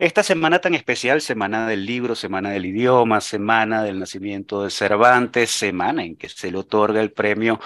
[0.00, 5.50] Esta semana tan especial, semana del libro, semana del idioma, semana del nacimiento de Cervantes,
[5.50, 7.60] semana en que se le otorga el premio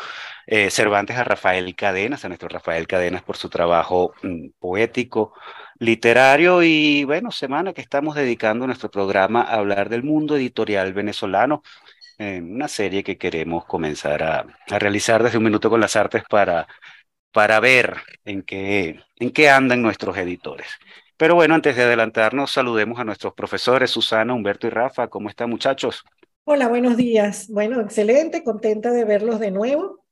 [0.49, 5.33] eh, Cervantes a Rafael Cadenas, a nuestro Rafael Cadenas por su trabajo mm, poético,
[5.79, 11.63] literario y bueno, semana que estamos dedicando nuestro programa a hablar del mundo editorial venezolano,
[12.19, 16.25] en una serie que queremos comenzar a, a, realizar desde un minuto con las artes
[16.29, 16.67] para,
[17.33, 20.69] para ver en qué, en qué andan nuestros editores.
[21.17, 25.07] Pero bueno, antes de adelantarnos, saludemos a nuestros profesores, Susana, Humberto y Rafa.
[25.09, 26.05] ¿Cómo están, muchachos?
[26.43, 27.49] Hola, buenos días.
[27.49, 30.05] Bueno, excelente, contenta de verlos de nuevo.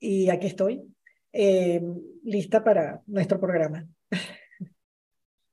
[0.00, 0.82] Y aquí estoy,
[1.30, 1.82] eh,
[2.24, 3.86] lista para nuestro programa.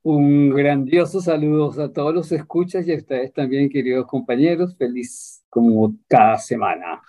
[0.04, 4.76] Un grandioso saludo a todos los escuchas y a ustedes también, queridos compañeros.
[4.78, 7.02] Feliz como cada semana.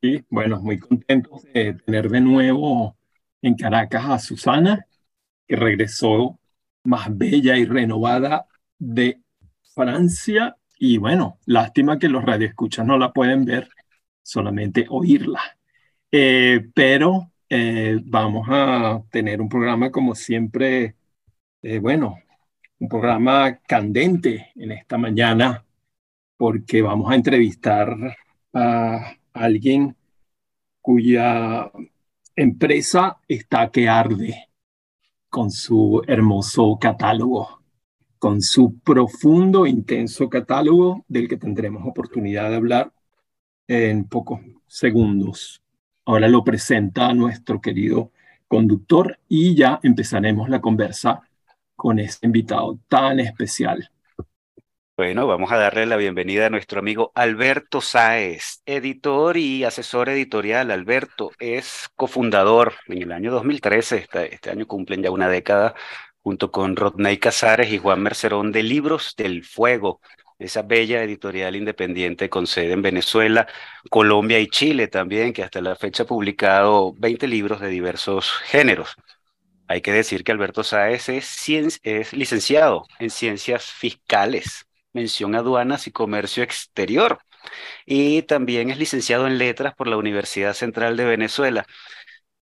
[0.00, 2.96] Sí, bueno, muy contentos de tener de nuevo
[3.42, 4.86] en Caracas a Susana
[5.46, 6.38] que regresó
[6.84, 8.46] más bella y renovada
[8.78, 9.20] de
[9.74, 10.56] Francia.
[10.78, 13.68] Y bueno, lástima que los radioescuchas no la pueden ver,
[14.22, 15.40] solamente oírla.
[16.10, 20.96] Eh, pero eh, vamos a tener un programa como siempre,
[21.62, 22.18] eh, bueno,
[22.78, 25.64] un programa candente en esta mañana,
[26.36, 27.96] porque vamos a entrevistar
[28.52, 29.96] a alguien
[30.80, 31.70] cuya
[32.36, 34.48] empresa está que arde
[35.34, 37.60] con su hermoso catálogo,
[38.20, 42.92] con su profundo, intenso catálogo del que tendremos oportunidad de hablar
[43.66, 45.60] en pocos segundos.
[46.04, 48.12] Ahora lo presenta nuestro querido
[48.46, 51.22] conductor y ya empezaremos la conversa
[51.74, 53.90] con este invitado tan especial.
[54.96, 60.70] Bueno, vamos a darle la bienvenida a nuestro amigo Alberto Sáez, editor y asesor editorial.
[60.70, 65.74] Alberto es cofundador en el año 2013, este, este año cumplen ya una década,
[66.20, 70.00] junto con Rodney Casares y Juan Mercerón de Libros del Fuego,
[70.38, 73.48] esa bella editorial independiente con sede en Venezuela,
[73.90, 78.94] Colombia y Chile también, que hasta la fecha ha publicado 20 libros de diversos géneros.
[79.66, 81.48] Hay que decir que Alberto Sáez es,
[81.82, 87.18] es licenciado en ciencias fiscales mención aduanas y comercio exterior.
[87.84, 91.66] Y también es licenciado en letras por la Universidad Central de Venezuela.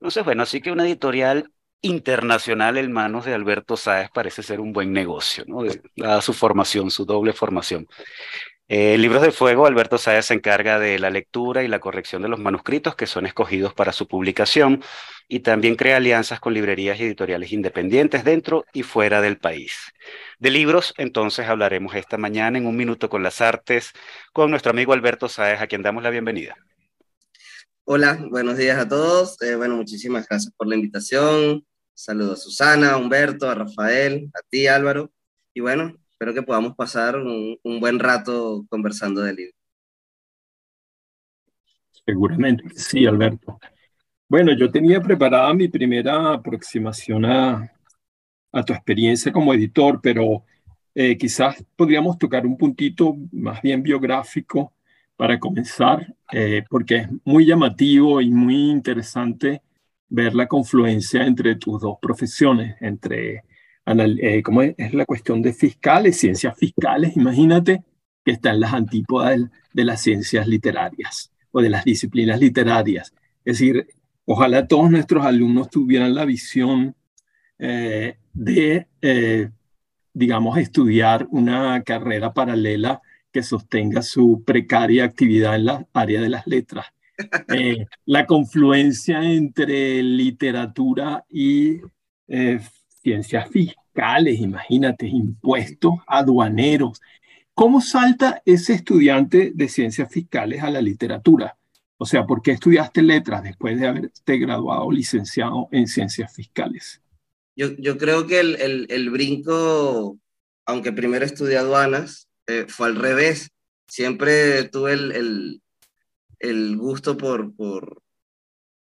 [0.01, 4.73] Entonces, bueno, así que una editorial internacional en manos de Alberto Sáez parece ser un
[4.73, 5.65] buen negocio, ¿no?
[5.97, 7.89] Dada su formación, su doble formación.
[8.69, 12.29] Eh, Libros de Fuego, Alberto Sáez se encarga de la lectura y la corrección de
[12.29, 14.83] los manuscritos que son escogidos para su publicación
[15.29, 19.93] y también crea alianzas con librerías y editoriales independientes dentro y fuera del país.
[20.39, 23.93] De libros, entonces hablaremos esta mañana en un minuto con las artes
[24.33, 26.57] con nuestro amigo Alberto Sáez, a quien damos la bienvenida.
[27.85, 29.41] Hola, buenos días a todos.
[29.43, 31.67] Eh, bueno, muchísimas gracias por la invitación.
[31.95, 35.13] Saludos a Susana, a Humberto, a Rafael, a ti Álvaro.
[35.53, 39.57] Y bueno, espero que podamos pasar un, buen rato conversando del libro.
[42.07, 43.59] Seguramente sí, Alberto.
[44.29, 47.73] Bueno, yo tenía preparada mi primera aproximación a,
[48.53, 50.45] a tu experiencia como editor, pero
[50.95, 54.75] eh, quizás podríamos tocar un puntito más bien biográfico
[55.17, 59.61] para comenzar, eh, porque es muy llamativo y muy interesante
[60.09, 63.43] ver la confluencia entre tus dos profesiones, entre
[63.87, 64.95] eh, ¿cómo es?
[64.95, 67.83] la cuestión de fiscales, ciencias fiscales, imagínate
[68.25, 69.41] que están las antípodas
[69.73, 73.13] de, las ciencias literarias o de las disciplinas literarias.
[73.45, 73.87] Es decir,
[74.25, 76.95] ojalá todos nuestros alumnos tuvieran la visión
[77.59, 79.51] eh, de, eh,
[80.15, 83.01] digamos, estudiar una carrera paralela
[83.33, 86.87] que sostenga su precaria actividad en la área de las letras.
[88.07, 91.81] la confluencia entre literatura y
[93.03, 97.01] ciencias fiscales, imagínate, impuestos aduaneros,
[97.55, 101.57] ¿cómo salta ese estudiante de ciencias fiscales a la literatura?
[101.99, 107.01] O sea, ¿por qué estudiaste letras después de haberte graduado licenciado en ciencias fiscales?
[107.55, 110.19] Yo, yo creo que el, el, brinco,
[110.65, 113.51] aunque primero estudié aduanas, eh, fue al revés.
[113.87, 115.63] Siempre tuve el,
[116.39, 118.03] el gusto por, por,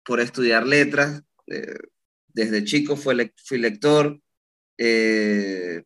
[0.03, 1.21] por, estudiar letras.
[1.47, 1.77] Eh,
[2.27, 4.19] desde chico fue, fui lector
[4.77, 5.83] eh,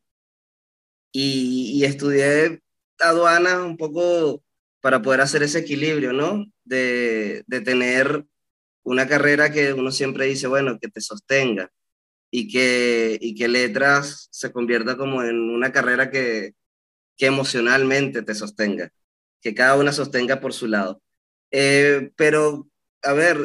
[1.12, 2.62] y, estudié
[3.00, 4.44] aduanas un poco
[4.82, 6.46] para poder hacer ese equilibrio, ¿no?
[6.64, 8.26] De, de tener
[8.84, 11.72] una carrera que uno siempre dice, bueno, que te sostenga
[12.32, 16.56] y que, y que letras se convierta como en una carrera que,
[17.18, 18.92] que emocionalmente te sostenga,
[19.42, 21.02] que cada una sostenga por su lado.
[21.52, 22.68] Eh, pero,
[23.04, 23.38] a ver,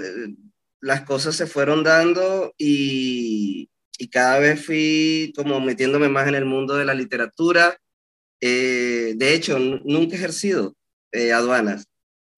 [0.87, 3.69] las cosas se fueron dando y,
[3.99, 7.79] y, cada vez fui como metiéndome más en el mundo de la literatura.
[8.41, 10.77] Eh, de hecho, nunca he ejercido
[11.13, 11.87] eh, aduanas.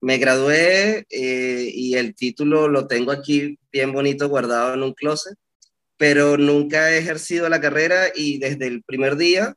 [0.01, 5.37] Me gradué y el título lo tengo aquí bien bonito guardado en un closet
[5.99, 9.55] pero nunca he ejercido la carrera y desde el primer día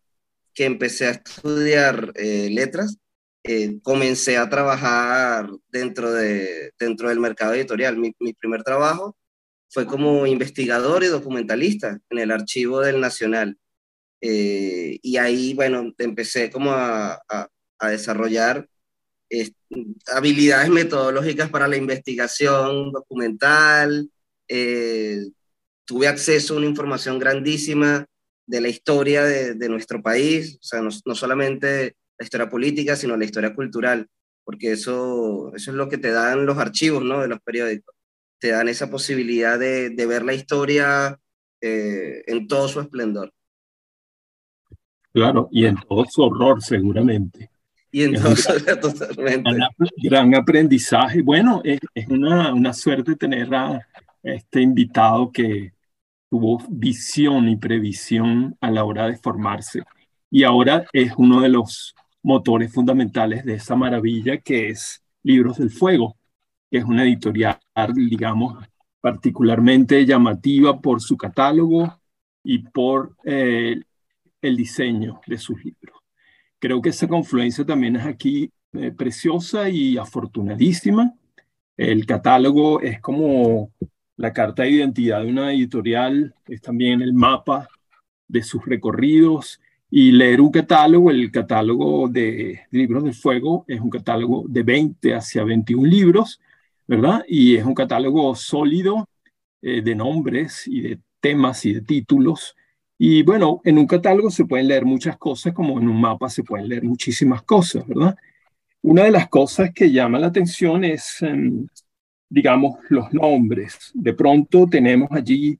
[0.55, 2.97] que empecé a estudiar eh, letras,
[3.45, 7.97] eh, comencé a trabajar dentro, de, dentro del mercado editorial.
[7.97, 9.17] Mi, mi, primer trabajo
[9.71, 13.59] fue como investigador y documentalista en el archivo del Nacional.
[14.21, 17.49] Eh, y ahí, bueno, empecé como a, a,
[17.79, 18.69] a desarrollar
[20.13, 24.11] habilidades metodológicas para la investigación documental,
[24.49, 25.25] eh,
[25.85, 28.07] tuve acceso a una información grandísima
[28.47, 32.97] de la historia de, de nuestro país, o sea, no, no, solamente la historia política,
[32.97, 34.09] sino la historia cultural,
[34.45, 37.21] porque eso, eso es lo que te dan los archivos ¿no?
[37.21, 37.95] de los periódicos,
[38.39, 41.19] te dan esa posibilidad de, de ver la historia
[41.61, 43.33] eh, en todo su esplendor.
[45.13, 47.51] Claro, y en todo su horror seguramente.
[47.91, 49.51] Y entonces, gran, totalmente.
[50.03, 51.23] Gran aprendizaje.
[51.23, 53.87] Bueno, es, es una, una, suerte tener a
[54.23, 55.73] este invitado que,
[56.33, 59.83] tuvo visión y previsión a la hora de formarse.
[60.31, 65.71] Y ahora es uno de los motores fundamentales de esa maravilla que es Libros del
[65.71, 66.17] Fuego,
[66.71, 67.59] que es una editorial,
[67.95, 68.65] digamos,
[69.01, 72.01] particularmente llamativa por su catálogo
[72.45, 73.81] y por eh,
[74.41, 75.99] el diseño de sus libros.
[76.59, 81.13] Creo que esa confluencia también es aquí eh, preciosa y afortunadísima.
[81.77, 83.73] El catálogo es como
[84.17, 87.69] la carta de identidad de una editorial es también el mapa
[88.29, 89.61] de sus recorridos
[89.95, 95.15] y leer un catálogo, el catálogo de Libros del Fuego es un catálogo de 20
[95.15, 96.41] hacia 21 libros,
[96.87, 97.23] ¿verdad?
[97.29, 99.07] Y es un catálogo sólido
[99.61, 102.57] eh, de nombres y de temas y de títulos.
[102.97, 106.43] Y bueno, en un catálogo se pueden leer muchas cosas, como en un mapa se
[106.43, 108.17] pueden leer muchísimas cosas, ¿verdad?
[108.81, 111.67] Una de las cosas que llama la atención es um,
[112.31, 113.91] digamos, los nombres.
[113.93, 115.59] De pronto tenemos allí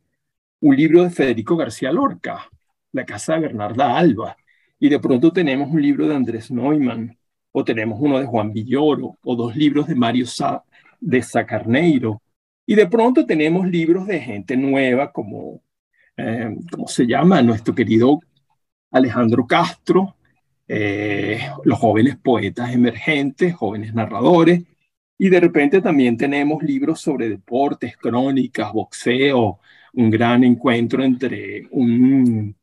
[0.61, 2.49] un libro de Federico García Lorca,
[2.93, 4.37] La casa de Bernarda Alba,
[4.79, 7.17] y de pronto tenemos un libro de Andrés Neumann,
[7.53, 10.65] o tenemos uno de Juan Villoro, o dos libros de Mario Sa
[11.01, 12.23] de Sacarneiro,
[12.67, 15.63] y de pronto tenemos libros de gente nueva como,
[16.17, 17.43] eh, ¿cómo se llama?
[17.43, 18.21] Nuestro querido
[18.91, 20.17] Alejandro Castro,
[20.69, 24.63] eh, los jóvenes poetas emergentes, jóvenes narradores,
[25.19, 29.61] y de repente también tenemos libros sobre deportes, crónicas, boxeo,
[29.95, 32.57] un gran encuentro entre un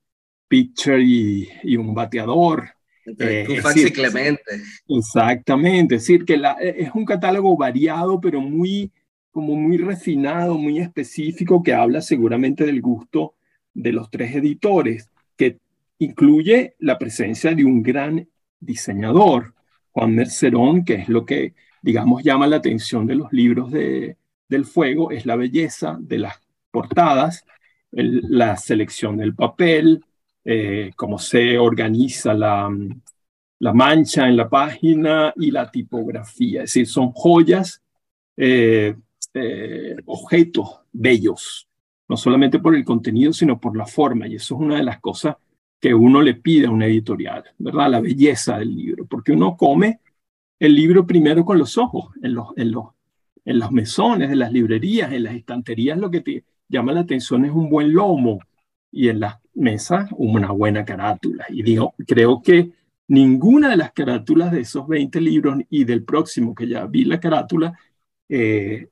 [0.50, 2.72] pitcher y, y un bateador.
[3.06, 4.44] Eh, decir, y Clemente.
[4.88, 8.92] Exactamente, es decir, que la, es un catálogo variado, pero muy,
[9.32, 13.36] como muy refinado, muy específico, que habla seguramente del gusto
[13.74, 15.58] de los tres editores, que
[16.00, 18.28] incluye la presencia de un gran
[18.60, 19.56] diseñador,
[19.92, 24.66] Juan Mercerón, que es lo que digamos, llama la atención de los libros de, del
[24.66, 26.42] fuego es la belleza de las
[26.72, 27.46] portadas,
[27.92, 30.04] el, la selección del papel,
[30.44, 32.70] eh, cómo se organiza la,
[33.60, 36.64] la, mancha en la página y la tipografía.
[36.64, 37.82] Es decir, son joyas,
[38.38, 38.96] eh,
[39.34, 41.68] eh, objetos bellos,
[42.08, 44.28] no solamente por el contenido, sino por la forma.
[44.28, 45.36] Y eso es una de las cosas
[45.80, 47.90] que uno le pide a una editorial, ¿verdad?
[47.90, 50.00] La belleza del libro, porque uno come
[50.60, 52.86] el libro primero con los ojos, en los, en los,
[53.46, 57.46] en los mesones de las librerías, en las estanterías, lo que te llama la atención
[57.46, 58.40] es un buen lomo
[58.92, 61.46] y en las mesas una buena carátula.
[61.50, 62.72] Y digo, creo que
[63.08, 67.20] ninguna de las carátulas de esos 20 libros y del próximo que ya vi la
[67.20, 67.78] carátula
[68.28, 68.90] eh,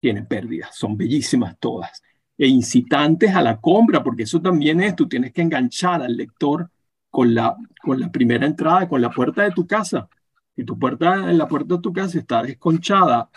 [0.00, 2.02] tiene pérdidas, son bellísimas todas
[2.36, 6.68] e incitantes a la compra, porque eso también es, tú tienes que enganchar al lector
[7.10, 10.08] con la, con la primera entrada, con la puerta de tu casa.
[10.56, 13.28] Si tu puerta, en la puerta de tu casa está desconchada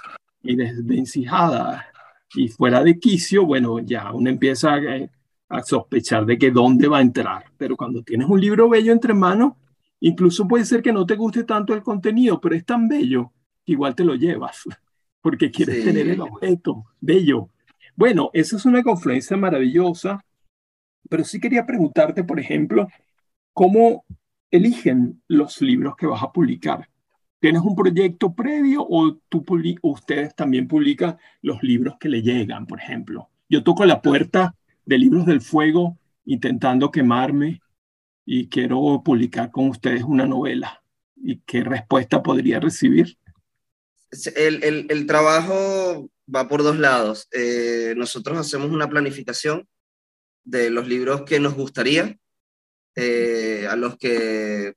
[0.42, 1.86] y desvencijada
[2.34, 4.80] y fuera de quicio, bueno, ya uno empieza a,
[5.58, 7.46] a sospechar de que dónde va a entrar.
[7.58, 9.54] Pero cuando tienes un libro bello entre manos,
[10.00, 13.32] incluso puede ser que no te guste tanto el contenido, pero es tan bello
[13.66, 14.64] que igual te lo llevas,
[15.22, 17.50] porque quieres tener el objeto bello.
[17.96, 20.24] Bueno, esa es una confluencia maravillosa,
[21.10, 22.88] pero sí quería preguntarte, por ejemplo,
[23.54, 24.04] ¿cómo
[24.52, 26.90] eligen los libros que vas a publicar?
[27.40, 29.46] ¿Tienes un proyecto previo o tú
[29.84, 33.30] ustedes también publican los libros que le llegan, por ejemplo?
[33.48, 34.56] Yo toco la puerta
[34.86, 37.62] de Libros del Fuego intentando quemarme
[38.26, 40.84] y quiero publicar con ustedes una novela.
[41.16, 43.18] ¿Y qué respuesta podría recibir?
[44.36, 47.28] El, el, trabajo va por dos lados.
[47.32, 49.68] Eh, nosotros hacemos una planificación
[50.44, 52.18] de los libros que nos gustaría,
[52.96, 54.74] eh, a los que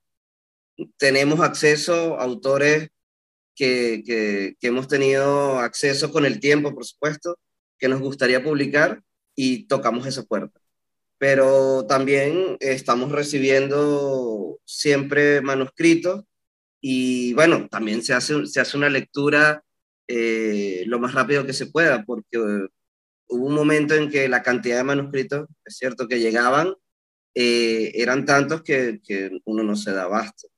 [0.97, 2.89] tenemos acceso, autores
[3.55, 7.39] que, que, que, hemos tenido acceso con el tiempo, por supuesto,
[7.79, 9.03] que nos gustaría publicar
[9.39, 10.61] y tocamos esa puerta.
[11.19, 16.25] Pero también estamos recibiendo siempre manuscritos
[16.81, 19.65] y bueno, también se hace, se hace una lectura
[20.09, 22.69] eh, lo más rápido que se pueda, porque eh,
[23.29, 26.75] hubo un momento en que la cantidad de manuscritos, es cierto, que llegaban,
[27.35, 29.01] eh, eran tantos que,
[29.45, 30.49] uno no se da abasto.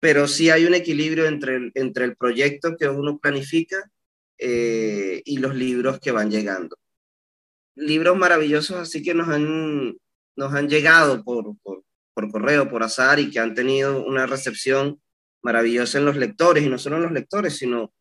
[0.00, 3.90] Pero sí hay un equilibrio entre el, entre el proyecto que uno planifica
[4.38, 6.76] y los libros que van llegando
[7.78, 9.96] libros maravillosos así que nos han,
[10.36, 11.82] nos han llegado por, por,
[12.14, 15.00] por, correo, por azar y que han tenido una recepción
[15.42, 17.92] maravillosa en los lectores, y no solo en los lectores, sino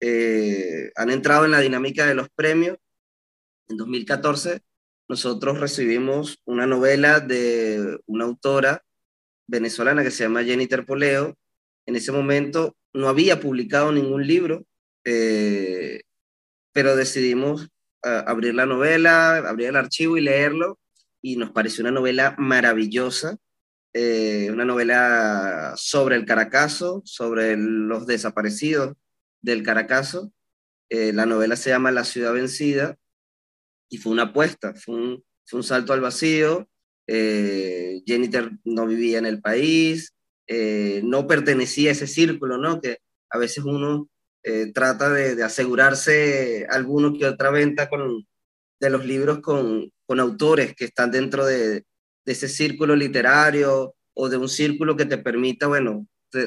[0.00, 2.76] eh, han entrado en la dinámica de los premios.
[3.68, 4.60] En 2014
[5.08, 8.82] nosotros recibimos una novela de una autora
[9.46, 11.36] venezolana que se llama Jenny Terpoleo.
[11.86, 14.64] En ese momento no había publicado ningún libro,
[15.04, 16.02] eh,
[16.72, 17.68] pero decidimos
[18.02, 20.78] abrir la novela, abrir el archivo y leerlo,
[21.20, 23.38] y nos pareció una novela maravillosa,
[23.94, 28.94] eh, una novela sobre el Caracazo, sobre los desaparecidos
[29.40, 30.32] del Caracazo.
[30.88, 32.98] Eh, la novela se llama La ciudad vencida
[33.88, 36.68] y fue una apuesta, fue un, salto al vacío.
[37.06, 38.02] Eh,
[38.64, 40.14] no vivía en el país,
[40.46, 42.80] eh, no pertenecía a ese círculo, ¿no?
[42.80, 42.98] Que
[43.30, 44.08] a veces uno
[44.44, 47.88] eh, trata de, asegurarse alguno que otra venta
[48.80, 51.84] de los libros con, autores que están dentro de,
[52.26, 56.06] ese círculo literario o de un círculo que te permita, bueno,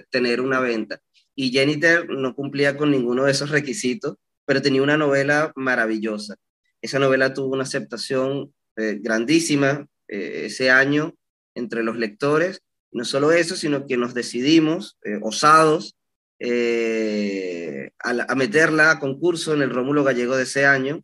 [0.09, 1.01] tener una venta.
[1.35, 6.35] Y Jennifer no cumplía con ninguno de esos requisitos, pero tenía una novela maravillosa.
[6.81, 11.15] Esa novela tuvo una aceptación eh, grandísima eh, ese año
[11.55, 12.61] entre los lectores.
[12.91, 15.95] No solo eso, sino que nos decidimos, osados,
[16.39, 21.01] eh, a, meterla a concurso en el Rómulo Gallego de ese año,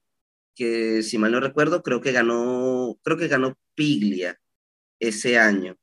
[0.56, 4.38] que si mal no recuerdo, creo que ganó, creo que ganó Piglia
[5.00, 5.78] ese año.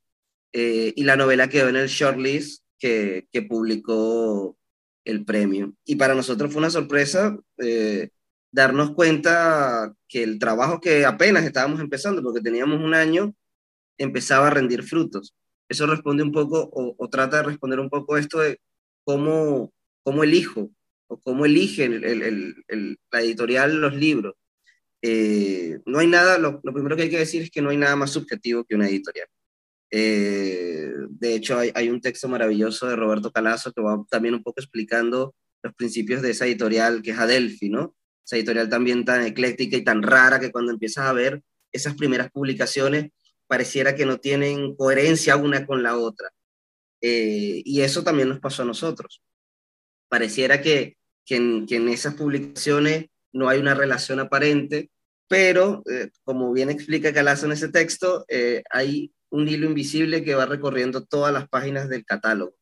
[0.52, 4.56] Eh, y la novela quedó en el shortlist que, que, publicó
[5.04, 5.74] el premio.
[5.84, 8.10] Y para nosotros fue una sorpresa eh,
[8.50, 13.34] darnos cuenta que el trabajo que apenas estábamos empezando, porque teníamos un año,
[13.98, 15.34] empezaba a rendir frutos.
[15.68, 18.60] Eso responde un poco, o, o trata de responder un poco esto de
[19.08, 19.72] cómo,
[20.02, 20.70] cómo elijo
[21.06, 22.04] o cómo elige el,
[22.68, 24.34] el, la editorial los libros.
[25.00, 27.96] Eh, no hay nada, lo, primero que hay que decir es que no hay nada
[27.96, 29.26] más subjetivo que una editorial.
[29.90, 34.42] Eh, de hecho, hay, hay, un texto maravilloso de Roberto Calazo que va también un
[34.42, 37.96] poco explicando los principios de esa editorial que es Adelphi, ¿no?
[38.26, 41.40] Esa editorial también tan ecléctica y tan rara que cuando empiezas a ver
[41.72, 43.10] esas primeras publicaciones
[43.46, 46.28] pareciera que no tienen coherencia una con la otra.
[47.00, 49.22] Eh, y eso también nos pasó a nosotros.
[50.08, 54.90] Pareciera que, que, en, esas publicaciones no hay una relación aparente,
[55.28, 60.34] pero eh, como bien explica Calazo en ese texto, eh, hay un hilo invisible que
[60.34, 62.54] va recorriendo todas las páginas del catálogo,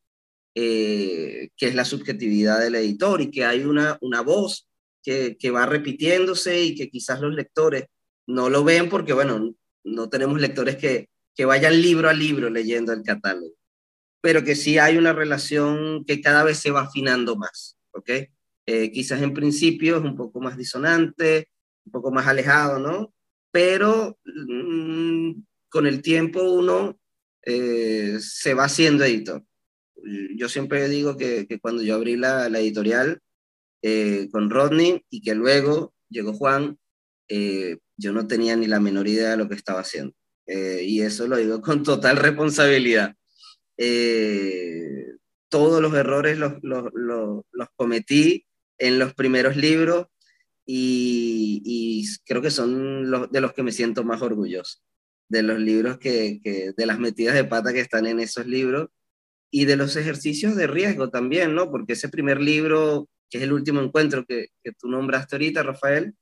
[0.55, 4.69] que es la subjetividad del editor y que hay una, una voz
[5.03, 7.85] que, que, va repitiéndose y que quizás los lectores
[8.27, 12.93] no lo ven porque, bueno, no tenemos lectores que, que vayan libro a libro leyendo
[12.93, 13.56] el catálogo
[14.27, 18.11] pero que sí hay una relación que cada vez se va afinando más, ¿ok?
[18.67, 21.49] Eh, quizás en principio es un poco más disonante,
[21.85, 23.15] un poco más alejado, ¿no?
[23.53, 25.31] Pero mmm,
[25.69, 26.99] con el tiempo uno
[27.41, 29.45] eh, se va haciendo editor.
[30.35, 33.21] Yo siempre digo que, que cuando yo abrí la, la editorial
[33.81, 36.81] eh, con Rodney y que luego llegó Juan,
[37.29, 40.17] eh, yo no tenía ni la menor idea de lo que estaba haciendo.
[40.49, 43.15] y eso lo digo con total responsabilidad
[43.79, 45.07] Eh,
[45.49, 48.47] todos los errores los, los, los, cometí
[48.79, 50.07] en los primeros libros
[50.65, 54.79] y, y creo que son los, de los que me siento más orgulloso,
[55.29, 58.89] de los libros que, que, de las metidas de pata que están en esos libros
[59.51, 61.71] y de los ejercicios de riesgo también, ¿no?
[61.71, 66.15] Porque ese primer libro, que es el último encuentro que, que tú nombraste ahorita, Rafael,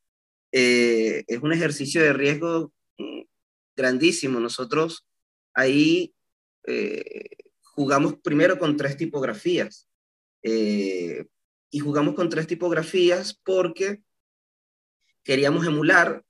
[0.52, 3.22] eh, es un ejercicio de riesgo mm,
[3.76, 4.38] grandísimo.
[4.38, 5.04] Nosotros
[5.54, 6.14] ahí
[6.66, 7.28] eh,
[7.74, 9.88] jugamos primero con tres tipografías.
[10.42, 11.26] Eh,
[11.70, 14.02] y jugamos con tres tipografías porque
[15.22, 16.22] queríamos emular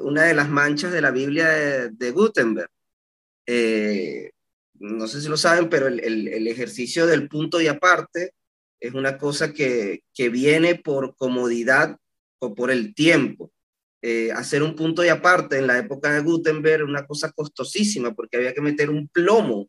[0.00, 2.70] una de las manchas de la Biblia de, Gutenberg
[4.80, 8.32] no sé si lo saben, pero el, ejercicio del punto y aparte
[8.80, 10.02] es una cosa que,
[10.32, 11.96] viene por comodidad
[12.40, 13.52] o por el tiempo.
[14.02, 18.38] Eh, hacer un punto y aparte en la época de Gutenberg una cosa costosísima porque
[18.38, 19.68] había que meter un plomo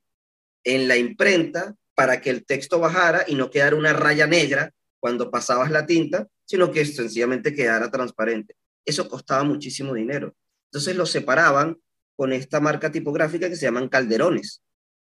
[0.64, 5.32] en la imprenta para que el texto bajara y no quedara una raya negra cuando
[5.32, 8.56] pasabas la tinta, sino que sencillamente quedara transparente.
[8.86, 10.36] Eso costaba muchísimo dinero.
[10.72, 11.78] Entonces lo separaban
[12.16, 14.62] con esta marca tipográfica que se llaman calderones.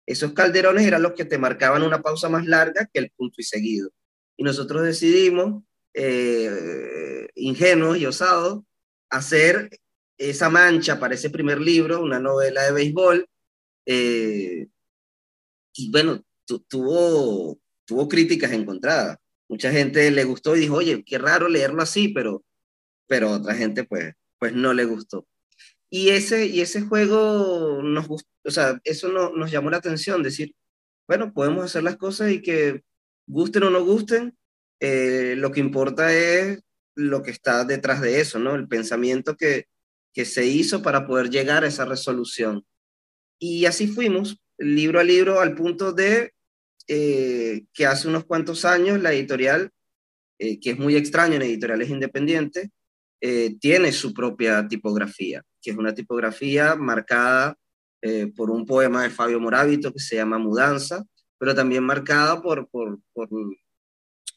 [0.06, 3.44] Esos calderones eran los que te marcaban una pausa más larga que el punto y
[3.44, 3.90] seguido.
[4.36, 8.62] Y nosotros decidimos, eh, ingenuos y osados,
[9.10, 9.70] hacer
[10.18, 13.28] esa mancha para ese primer libro, una novela de béisbol.
[13.86, 14.66] Eh,
[15.76, 16.23] y bueno,
[16.68, 19.18] tuvo, tuvo críticas encontradas.
[19.49, 22.45] Mucha gente le gustó y dijo, oye, qué raro leerlo así, pero,
[23.06, 25.26] pero otra gente pues, pues no le gustó.
[25.90, 30.23] Y ese, y ese juego nos gustó, o sea, eso no, nos llamó la atención,
[30.23, 30.54] decir,
[31.06, 32.83] bueno, podemos hacer las cosas y que
[33.28, 34.37] gusten o no gusten,
[34.80, 36.61] eh, lo que importa es
[36.97, 38.54] lo que está detrás de eso, ¿no?
[38.56, 39.66] El pensamiento que,
[40.12, 42.64] que se hizo para poder llegar a esa resolución.
[43.38, 46.32] Y así fuimos, libro a libro, al punto de
[46.88, 49.70] eh, que hace unos cuantos años la editorial,
[50.38, 52.71] eh, que es muy extraño en editoriales independientes,
[53.60, 57.58] tiene su propia tipografía que es una tipografía marcada
[58.00, 61.04] eh, por un poema de Fabio Morábito que se llama Mudanza,
[61.38, 63.28] pero también marcada por, por, por,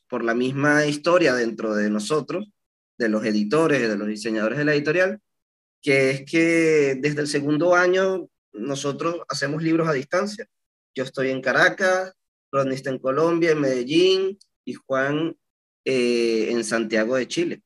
[0.10, 2.51] por la misma historia dentro de nosotros,
[2.97, 5.19] de los editores, de los diseñadores de la editorial,
[5.84, 10.47] que es que desde el segundo año nosotros hacemos libros a distancia.
[10.95, 12.13] Yo estoy en Caracas,
[12.51, 15.38] Rodney está en Colombia, en Medellín y Juan
[15.85, 17.63] eh, en Santiago de Chile.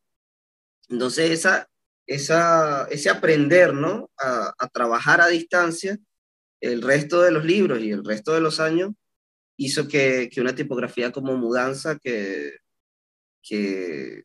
[0.90, 1.70] Entonces esa,
[2.06, 4.12] esa, ese aprender, ¿no?
[4.18, 5.98] A, trabajar a distancia,
[6.62, 8.92] el resto de los libros y el resto de los años
[9.58, 12.58] hizo que, que una tipografía como Mudanza que,
[13.42, 14.24] que,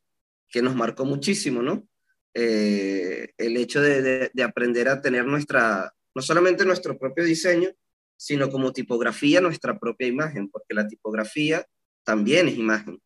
[0.48, 1.86] que nos marcó muchísimo, ¿no?
[2.34, 7.68] Eh, el hecho de, de, aprender a tener nuestra, no solamente nuestro propio diseño,
[8.16, 11.64] sino como tipografía nuestra propia imagen, porque la tipografía
[12.02, 12.98] también es imagen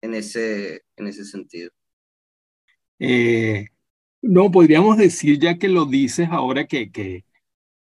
[0.00, 1.70] en ese, en ese sentido.
[2.98, 3.66] Eh,
[4.22, 7.26] no, podríamos decir, ya que lo dices ahora, que, que,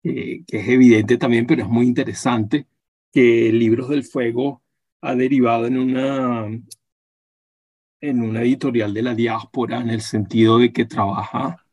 [0.03, 2.66] es evidente también, pero es muy interesante,
[3.12, 4.62] que Libros del Fuego
[5.03, 6.46] ha derivado en una,
[8.00, 11.63] en una editorial de la diáspora, en el sentido de que trabaja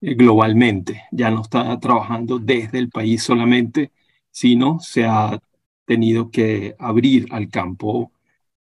[0.00, 3.92] globalmente, ya no está trabajando desde el país solamente,
[4.30, 5.40] sino se ha
[5.84, 8.12] tenido que abrir al campo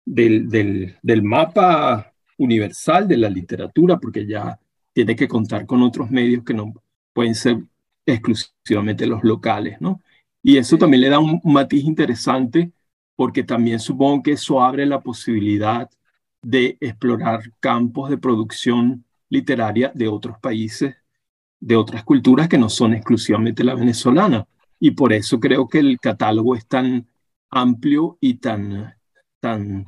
[0.06, 4.60] del, del, del mapa universal de la literatura, porque ya
[4.93, 6.74] tiene que contar con otros medios que no
[7.13, 7.63] pueden ser
[8.06, 10.02] exclusivamente los locales, ¿no?
[10.41, 12.72] Y eso también le da un, matiz interesante
[13.15, 15.89] porque también supongo que eso abre la posibilidad
[16.41, 20.96] de explorar campos de producción literaria de otros países,
[21.63, 24.45] de otras culturas que no son exclusivamente la venezolana.
[24.80, 27.08] Y por eso creo que el catálogo es tan
[27.49, 28.93] amplio y tan,
[29.39, 29.86] tan,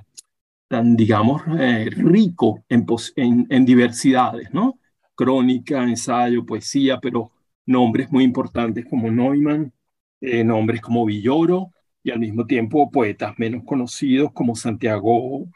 [0.67, 2.85] tan digamos, eh, rico en,
[3.17, 4.79] en, en diversidades, ¿no?
[5.15, 7.31] crónica, ensayo, poesía, pero
[7.65, 9.73] nombres muy importantes como Neumann,
[10.21, 11.71] eh, nombres como Villoro
[12.03, 15.47] y al mismo tiempo poetas menos conocidos como Santiago,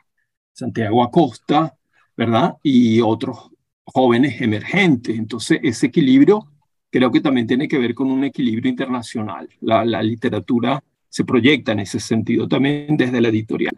[0.54, 1.78] Santiago Acosta,
[2.18, 2.58] ¿verdad?
[2.64, 3.52] Y otros
[3.94, 5.18] jóvenes emergentes.
[5.18, 6.52] Entonces, ese equilibrio
[6.90, 9.50] creo que también tiene que ver con un equilibrio internacional.
[9.62, 13.78] La, la literatura se proyecta en ese sentido también desde la editorial.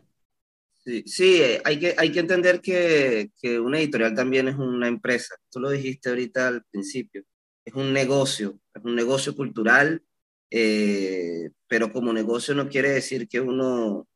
[0.84, 5.36] Sí, eh, hay, que, hay que entender que, que, una editorial también es una empresa.
[5.52, 7.24] Tú lo dijiste ahorita al principio.
[7.63, 10.02] Es un negocio, es un negocio cultural,
[10.50, 14.08] eh, pero como negocio no quiere decir que uno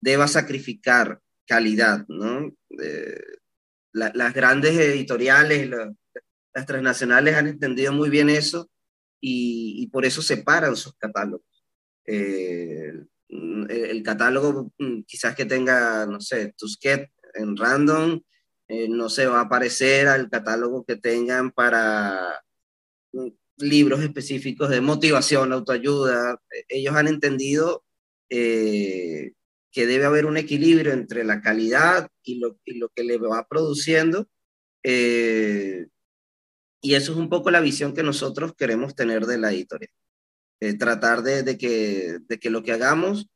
[0.00, 2.50] deba sacrificar calidad, ¿no?
[3.92, 5.68] Las grandes editoriales,
[6.54, 8.70] las transnacionales han entendido muy bien eso
[9.20, 11.64] y, por eso separan sus catálogos.
[12.04, 13.08] el,
[13.68, 18.20] el, catálogo mm, quizás que tenga, no sé, Tusquet en random,
[18.88, 22.42] no se va a aparecer al catálogo que tengan para
[23.12, 26.40] mm, libros específicos de motivación, autoayuda.
[26.68, 27.84] Ellos han entendido
[28.28, 29.32] eh,
[29.72, 33.46] que debe haber un equilibrio entre la calidad y lo, y lo que le va
[33.48, 34.28] produciendo.
[34.82, 35.86] Eh,
[36.80, 39.92] y eso es un poco la visión que nosotros queremos tener de la editorial.
[40.60, 43.28] Eh, tratar de, de, que, de, que, lo que hagamos,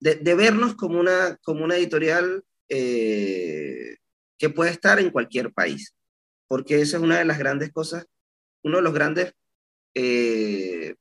[0.00, 5.94] de, vernos como una, como una editorial que puede estar en cualquier país.
[6.48, 8.06] Porque esa es una de las grandes cosas,
[8.62, 9.34] uno de los grandes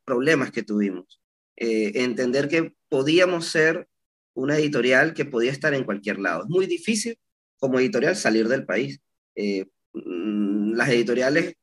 [0.03, 1.21] problemas que tuvimos.
[1.55, 3.87] entender que podíamos ser
[4.35, 6.43] una editorial que podía estar en cualquier lado.
[6.43, 7.17] Es muy difícil
[7.57, 8.99] como editorial salir del país.
[9.35, 11.55] Eh, mm, las editoriales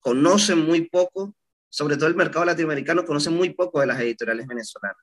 [0.00, 1.34] conocen muy poco,
[1.70, 5.02] sobre todo el mercado latinoamericano conoce muy poco de las editoriales venezolanas.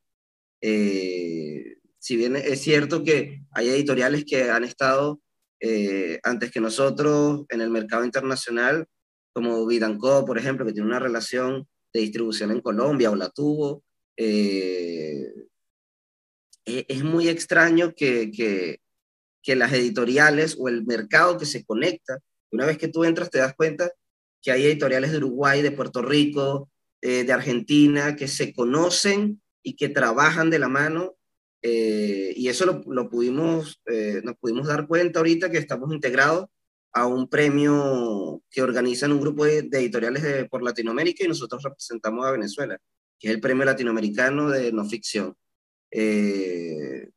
[0.61, 5.21] Eh, si bien es cierto que hay editoriales que han estado
[5.61, 8.87] eh, antes que nosotros en el mercado internacional,
[9.33, 13.83] como Vidanco, por ejemplo, que tiene una relación de distribución en Colombia o la tuvo,
[16.87, 18.79] es muy extraño que, que,
[19.41, 22.19] que, las editoriales o el mercado que se conecta,
[22.51, 23.91] una vez que tú entras te das cuenta
[24.41, 26.69] que hay editoriales de Uruguay, de Puerto Rico,
[27.01, 31.15] eh, de Argentina, que se conocen y que trabajan de la mano.
[31.61, 36.47] Eh, y eso lo, lo pudimos, eh, nos pudimos dar cuenta ahorita que estamos integrados
[36.93, 41.63] a un premio que organizan un grupo de, de editoriales de, por Latinoamérica y nosotros
[41.63, 42.79] representamos a Venezuela,
[43.19, 45.35] que es el Premio Latinoamericano de No Ficción.
[45.91, 47.09] Eh,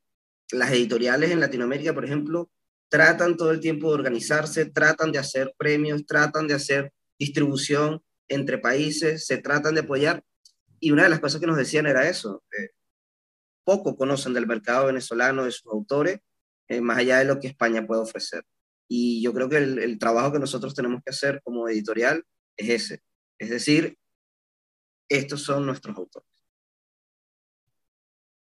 [0.52, 2.50] las editoriales en Latinoamérica, por ejemplo,
[2.88, 8.58] tratan todo el tiempo de organizarse, tratan de hacer premios, tratan de hacer distribución entre
[8.58, 10.22] países, se tratan de apoyar.
[10.78, 12.42] Y una de las cosas que nos decían era eso.
[12.58, 12.70] Eh,
[13.64, 16.20] poco conocen del mercado venezolano, de sus autores,
[16.68, 18.44] eh, más allá de lo que España puede ofrecer.
[18.88, 22.24] Y yo creo que el, el trabajo que nosotros tenemos que hacer como editorial
[22.56, 23.00] es ese.
[23.38, 23.96] Es decir,
[25.08, 26.32] estos son nuestros autores.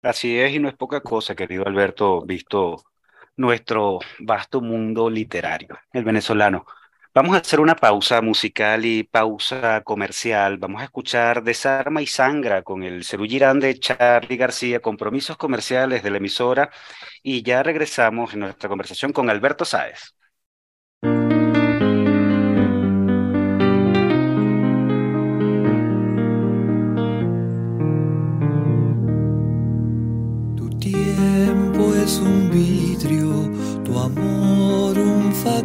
[0.06, 2.84] Así es, y no es poca cosa, querido Alberto, visto
[3.38, 6.66] nuestro vasto mundo literario, el venezolano.
[7.14, 10.58] Vamos a hacer una pausa musical y pausa comercial.
[10.60, 16.12] Vamos a escuchar Desarma y Sangra con el Cerullirán de Charlie García, compromisos comerciales de
[16.12, 16.70] la emisora,
[17.24, 20.15] y ya regresamos en nuestra conversación con Alberto Sáez.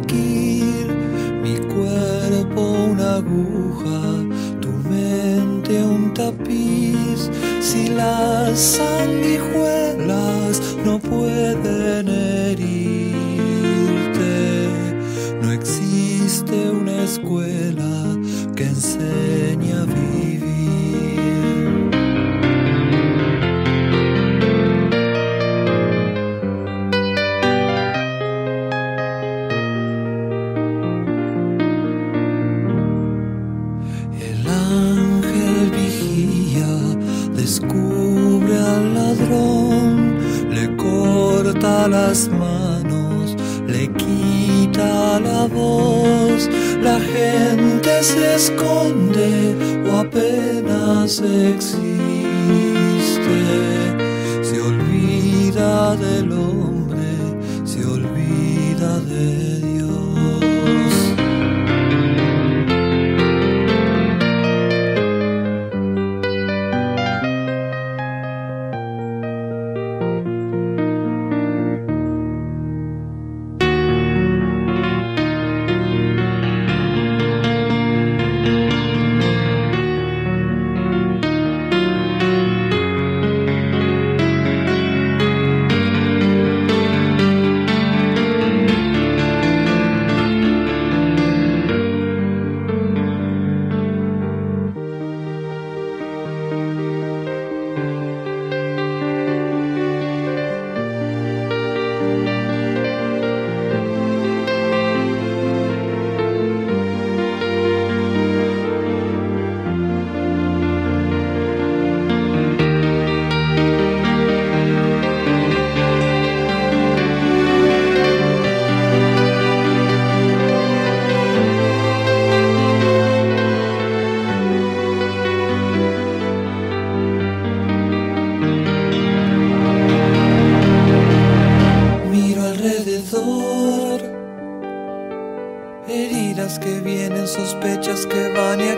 [0.09, 2.61] Mi cuerpo
[2.91, 4.01] una aguja,
[4.59, 7.29] tu mente un tapiz.
[7.61, 13.09] Si las sanguijuelas no pueden herirte,
[15.41, 18.17] no existe una escuela
[18.55, 19.85] que enseñe a
[51.19, 52.00] apenas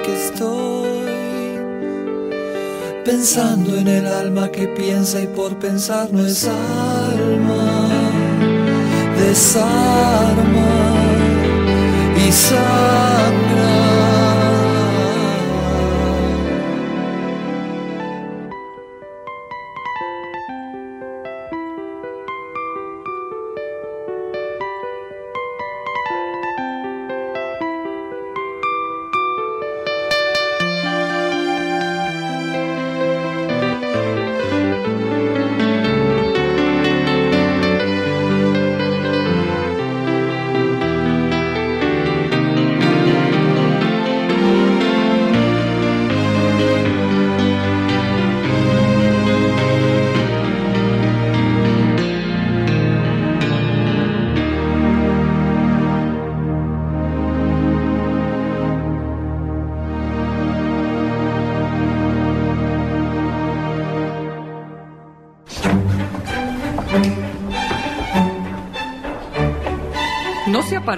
[0.03, 0.99] aquí estoy.
[3.05, 7.89] Pensando en el alma que piensa y por pensar no es alma.
[9.17, 10.71] Desarma
[12.27, 12.92] y sangra.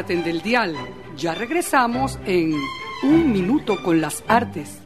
[0.08, 0.76] Del dial.
[1.18, 2.54] Ya regresamos en
[3.02, 4.80] Un Minuto con las Artes.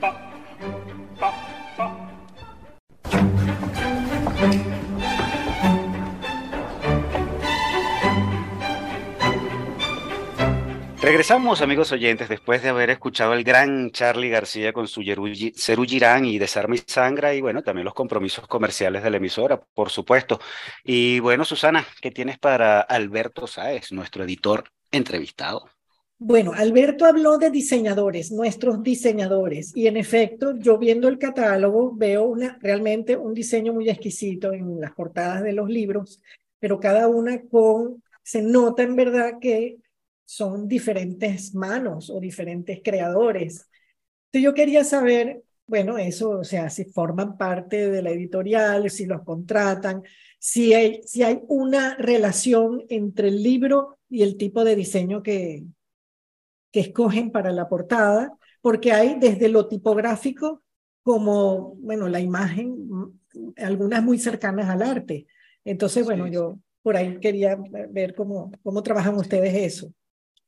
[11.02, 16.24] Regresamos, amigos oyentes, después de haber escuchado al gran Charlie García con su Ceru Girán
[16.24, 20.40] y Desarme y Sangra, y bueno, también los compromisos comerciales de la emisora, por supuesto.
[20.84, 25.66] Y bueno, Susana, ¿qué tienes para Alberto Sáez, nuestro editor entrevistado?
[26.22, 32.36] Bueno, Alberto habló de diseñadores, nuestros diseñadores, y en efecto, yo viendo el catálogo veo
[32.60, 36.22] realmente un diseño muy exquisito en las portadas de los libros,
[36.60, 39.78] pero cada una con, se nota en verdad que
[40.26, 43.70] son diferentes manos o diferentes creadores.
[44.26, 49.06] Entonces yo quería saber, bueno, eso, o sea, si forman parte de la editorial, si
[49.06, 50.04] los contratan,
[50.40, 55.66] si hay, si hay una relación entre el libro y el tipo de diseño que,
[56.72, 60.64] que escogen para la portada, porque hay desde lo tipográfico
[61.04, 63.20] como, bueno, la imagen, mm,
[63.58, 65.28] algunas muy cercanas al arte.
[65.66, 66.32] Entonces, bueno, Sí.
[66.34, 67.58] yo por ahí quería
[67.90, 69.94] ver cómo, cómo trabajan ustedes eso.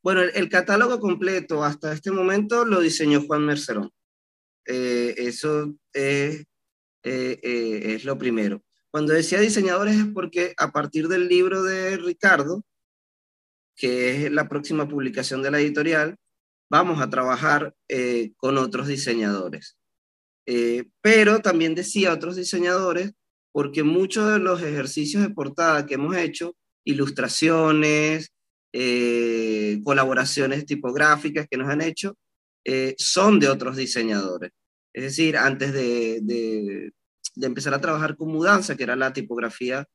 [0.03, 3.91] Bueno, el, el catálogo completo hasta este momento lo diseñó Juan Mercerón.
[4.65, 6.45] Eh, eso es,
[7.03, 8.63] eh, eh, es lo primero.
[8.91, 12.63] Cuando decía diseñadores es porque a partir del libro de Ricardo,
[13.75, 16.17] que es la próxima publicación de la editorial,
[16.69, 19.77] vamos a trabajar eh, con otros diseñadores.
[20.45, 23.13] Eh, pero también decía otros diseñadores
[23.53, 28.33] porque muchos de los ejercicios de portada que hemos hecho, ilustraciones,
[28.73, 32.17] eh, colaboraciones tipográficas que nos han hecho,
[32.97, 34.51] son de otros diseñadores.
[34.93, 36.91] Es decir, antes de,
[37.35, 39.87] de, empezar a trabajar con Mudanza, que era la tipografía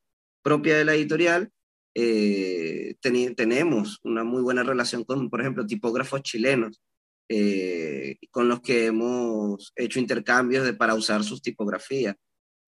[0.42, 1.50] propia de la editorial,
[1.94, 6.80] eh, ten, tenemos una muy buena relación con, por ejemplo, tipógrafos chilenos,
[7.28, 12.16] eh, con los que hemos hecho intercambios de, para usar sus tipografías.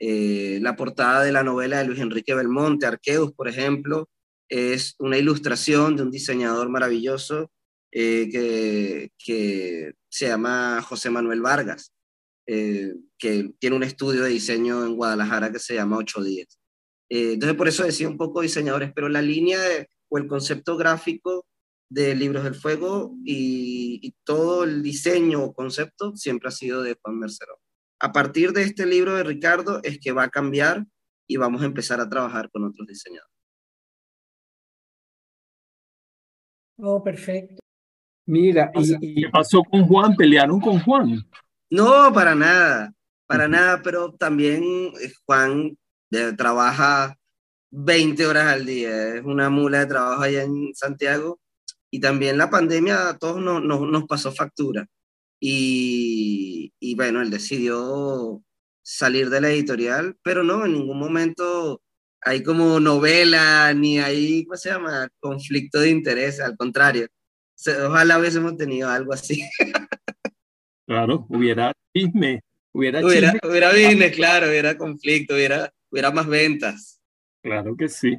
[0.00, 4.08] Eh, la portada de la novela de Luis Enrique Belmonte, Arqueus, por ejemplo,
[4.48, 7.50] es una ilustración de un diseñador maravilloso
[7.92, 11.92] eh, que, que, se llama José Manuel Vargas,
[12.50, 16.58] eh, que tiene un estudio de diseño en Guadalajara que se llama Ocho Días.
[17.10, 20.78] Eh, entonces, por eso decía un poco diseñadores, pero la línea de, o el concepto
[20.78, 21.44] gráfico
[21.90, 26.96] de Libros del Fuego y, y, todo el diseño o concepto siempre ha sido de
[27.02, 27.58] Juan Mercerón.
[28.00, 30.86] A partir de este libro de Ricardo es que va a cambiar
[31.26, 33.34] y vamos a empezar a trabajar con otros diseñadores.
[36.78, 37.60] Oh, perfecto.
[38.26, 40.16] Mira, y, ¿qué pasó con Juan?
[40.16, 41.28] ¿Pelearon con Juan?
[41.70, 42.92] No, para nada,
[43.26, 44.92] para nada, pero también
[45.26, 45.76] Juan
[46.10, 47.16] de, trabaja
[47.70, 51.40] 20 horas al día, es una mula de trabajo allá en Santiago
[51.90, 54.86] y también la pandemia a todos nos, nos, nos pasó factura
[55.40, 58.42] y, y, bueno, él decidió
[58.82, 61.82] salir de la editorial, pero no, en ningún momento
[62.22, 65.08] hay como novela ni hay, ¿cómo se llama?
[65.20, 67.08] Conflicto de interés, al contrario,
[67.86, 69.42] ojalá hubiésemos tenido algo así.
[70.88, 72.40] Claro, hubiera chisme,
[72.72, 73.50] hubiera hubiera, chisme.
[73.50, 76.98] hubiera business, claro, hubiera conflicto, hubiera, hubiera más ventas.
[77.42, 78.16] Claro que sí.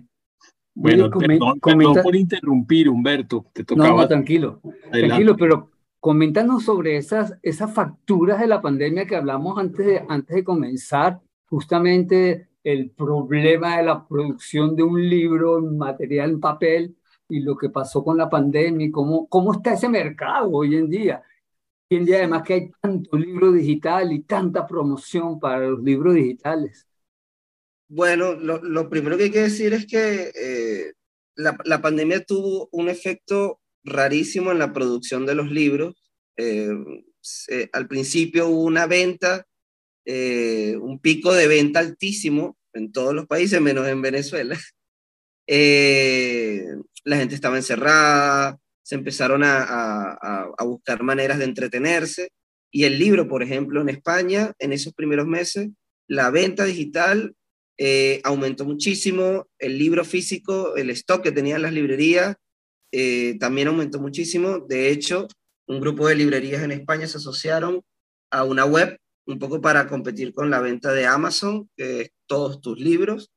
[0.75, 1.93] Bueno, Mire, perdón, comenta...
[1.93, 3.47] perdón, por interrumpir, Humberto.
[3.53, 3.89] Te tocaba.
[3.89, 4.61] No, no, tranquilo.
[4.63, 5.07] Adelante.
[5.07, 10.35] Tranquilo, pero coméntanos sobre esas, esas facturas de la pandemia que hablamos antes de, antes
[10.35, 16.95] de comenzar, justamente el problema de la producción de un libro en material en papel
[17.27, 20.87] y lo que pasó con la pandemia y cómo, cómo está ese mercado hoy en
[20.87, 21.23] día.
[21.89, 26.87] Entiende además que hay tanto libro digital y tanta promoción para los libros digitales.
[27.87, 30.93] Bueno, lo, lo primero que hay que decir es que eh,
[31.35, 35.95] la, la, pandemia tuvo un efecto rarísimo en la producción de los libros.
[36.37, 36.69] Eh,
[37.73, 39.45] al principio hubo una venta,
[40.05, 44.55] eh, un pico de venta altísimo en todos los países, menos en Venezuela.
[47.05, 52.31] la gente estaba encerrada, se empezaron a, a, a, buscar maneras de entretenerse.
[52.71, 55.69] Y el libro, por ejemplo, en España, en esos primeros meses,
[56.07, 57.35] la venta digital
[57.77, 62.35] eh, aumentó muchísimo, el libro físico, el stock que tenían las librerías,
[62.91, 64.57] eh, también aumentó muchísimo.
[64.57, 65.27] De hecho,
[65.67, 67.83] un grupo de librerías en España se asociaron
[68.31, 68.97] a una web
[69.27, 73.29] un poco para competir con la venta de Amazon, que es todos tus libros,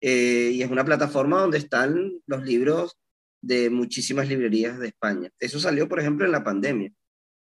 [0.00, 2.96] eh, y es una plataforma donde están los libros
[3.42, 5.30] de muchísimas librerías de España.
[5.38, 6.92] Eso salió, por ejemplo, en la pandemia.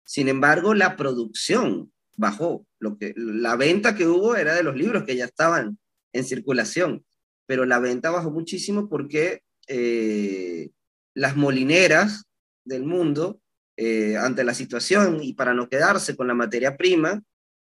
[0.04, 2.66] Sin embargo, la producción bajó.
[2.78, 5.78] Lo que, la venta que hubo era de los libros que ya estaban
[6.12, 7.04] en circulación,
[7.46, 10.70] pero la venta bajó muchísimo porque eh,
[11.14, 12.24] las molineras
[12.64, 13.40] del mundo,
[13.76, 17.22] eh, ante la situación y para no quedarse con la materia prima,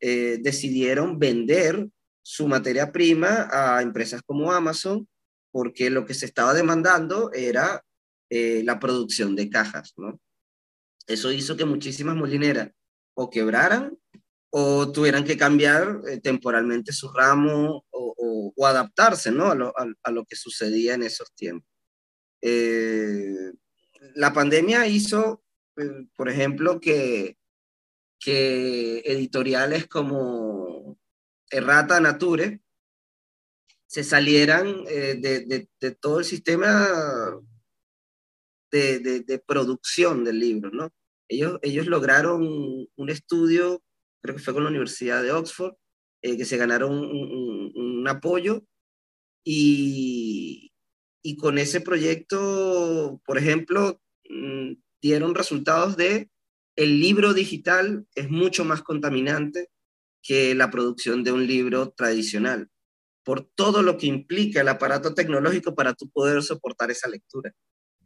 [0.00, 1.88] eh, decidieron vender
[2.22, 5.06] su materia prima a empresas como Amazon
[5.52, 7.82] porque lo que se estaba demandando era
[8.32, 10.20] eh, la producción de cajas, ¿no?
[11.08, 12.70] Eso hizo que muchísimas molineras
[13.14, 13.98] o quebraran
[14.50, 19.50] o tuvieran que cambiar eh, temporalmente su ramo o, adaptarse, ¿no?
[19.50, 21.66] A lo, a, lo, que sucedía en esos tiempos.
[22.42, 23.52] Eh,
[24.14, 25.42] la pandemia hizo,
[26.14, 27.38] por ejemplo, que,
[28.20, 30.98] que editoriales como
[31.50, 32.60] Errata Nature
[33.86, 37.40] se salieran de, de, todo el sistema
[38.70, 40.90] de, producción del libro, ¿no?
[41.28, 42.42] Ellos, ellos lograron
[42.96, 43.82] un estudio,
[44.22, 45.74] creo que fue con la Universidad de Oxford,
[46.22, 48.64] eh, que se ganaron un, apoyo
[49.44, 50.72] y,
[51.22, 56.30] y, con ese proyecto, por ejemplo, mm, dieron resultados de
[56.76, 59.68] el libro digital es mucho más contaminante
[60.22, 62.68] que la producción de un libro tradicional,
[63.24, 67.52] por todo lo que implica el aparato tecnológico para tú poder soportar esa lectura.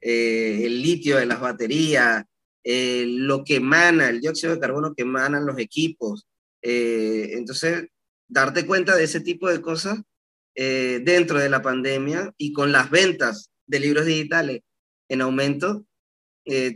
[0.06, 2.26] Eh, el litio de las baterías,
[2.62, 6.26] eh, lo que emana, el dióxido de carbono que emanan los equipos.
[6.60, 7.86] Eh, entonces,
[8.28, 9.98] darte cuenta de ese tipo de cosas
[10.56, 14.60] dentro de la pandemia y con las ventas de libros digitales
[15.08, 15.84] en aumento,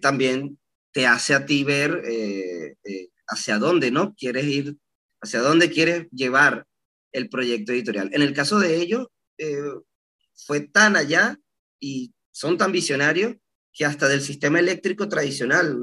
[0.02, 0.58] también
[0.90, 2.02] te hace a ti ver
[3.28, 4.76] hacia dónde no quieres ir,
[5.22, 6.66] hacia dónde quieres llevar
[7.12, 8.10] el proyecto editorial.
[8.12, 9.06] En el caso de ellos,
[10.34, 11.38] fue tan allá
[11.78, 13.34] y son tan visionarios
[13.72, 15.76] que hasta del sistema eléctrico tradicional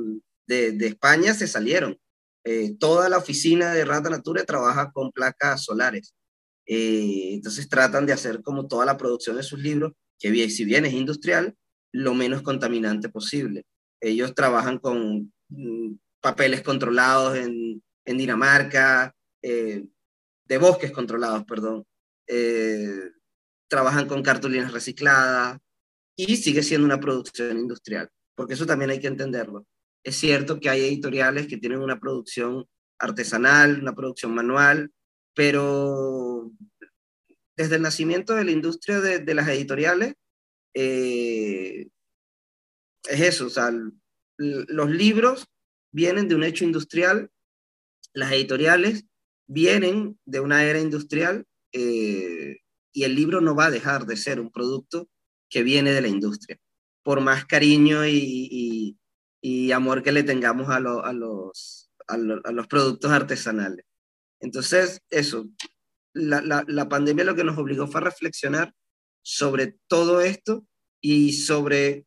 [0.47, 1.99] de, España se salieron.
[2.45, 6.15] Eh, toda la oficina de Rata Nature trabaja con placas solares.
[6.65, 10.85] Eh, entonces tratan de hacer como toda la producción de sus libros, que si bien
[10.85, 11.57] es industrial,
[11.91, 13.65] lo menos contaminante posible.
[13.99, 19.83] Ellos trabajan con mm, papeles controlados en, Dinamarca, eh,
[20.45, 21.83] de bosques controlados, perdón.
[23.67, 25.59] trabajan con cartulinas recicladas,
[26.15, 29.67] y sigue siendo una producción industrial, porque eso también hay que entenderlo.
[30.03, 32.65] Es cierto que hay editoriales que tienen una producción
[32.99, 34.91] artesanal, una producción manual,
[35.33, 36.51] pero
[37.57, 40.13] desde el nacimiento de la industria de, las editoriales,
[40.73, 41.87] eh,
[43.09, 43.47] es eso,
[44.37, 45.47] los libros
[45.91, 47.29] vienen de un hecho industrial,
[48.13, 49.05] las editoriales
[49.47, 52.57] vienen de una era industrial eh,
[52.93, 55.09] y el libro no va a dejar de ser un producto
[55.49, 56.57] que viene de la industria,
[57.03, 58.97] por más cariño y,
[59.41, 63.85] y, amor que le tengamos a, a, los, a, los productos artesanales.
[64.39, 65.47] Entonces, eso,
[66.13, 68.73] la, la, la pandemia lo que nos obligó fue a reflexionar
[69.21, 70.65] sobre todo esto
[71.01, 72.05] y sobre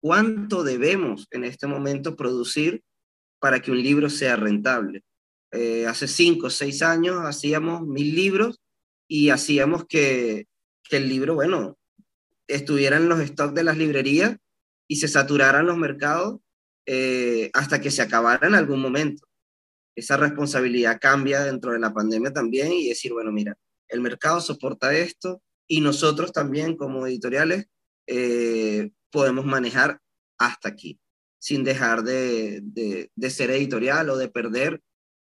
[0.00, 2.82] cuánto debemos en este momento producir
[3.38, 5.02] para que un libro sea rentable.
[5.52, 8.60] Eh, hace cinco o seis años hacíamos mil libros
[9.08, 10.46] y hacíamos que,
[10.84, 11.76] que, el libro, bueno,
[12.54, 14.36] estuvieran los stocks de las librerías
[14.88, 16.40] y se saturaran los mercados
[16.86, 19.26] eh, hasta que se acabara en algún momento.
[19.94, 23.56] Esa responsabilidad cambia dentro de la pandemia también y decir, bueno, mira,
[23.88, 27.66] el mercado soporta esto y nosotros también como editoriales
[28.06, 30.00] eh, podemos manejar
[30.38, 30.98] hasta aquí,
[31.38, 34.80] sin dejar de, de, ser editorial o de perder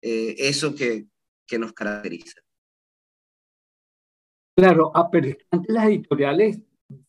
[0.01, 1.05] eh, eso que,
[1.47, 2.41] que nos caracteriza.
[4.57, 6.59] Claro, ah, pero antes las editoriales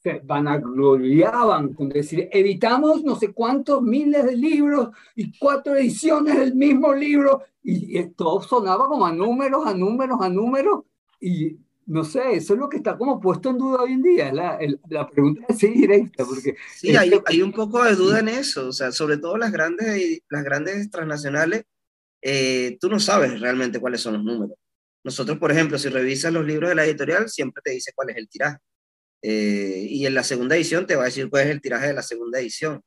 [0.00, 6.54] se vanagloriaban con decir, editamos no sé cuántos miles de libros y cuatro ediciones del
[6.54, 10.84] mismo libro, y, todo sonaba como a números, a números, a números,
[11.20, 11.56] y
[11.86, 14.58] no sé, eso es lo que está como puesto en duda hoy en día, la,
[14.88, 16.54] la pregunta es directa, porque...
[16.76, 20.20] Sí, hay, hay, un poco de duda en eso, o sea, sobre todo las grandes,
[20.28, 21.64] las grandes transnacionales,
[22.22, 24.58] eh, tú no sabes realmente cuáles son los números.
[25.06, 28.16] Nosotros, por ejemplo, si revisas los libros de la editorial, siempre te dice cuál es
[28.16, 28.58] el tiraje.
[29.28, 31.94] Eh, y en la segunda edición te va a decir cuál es el tiraje de
[31.94, 32.80] la segunda edición.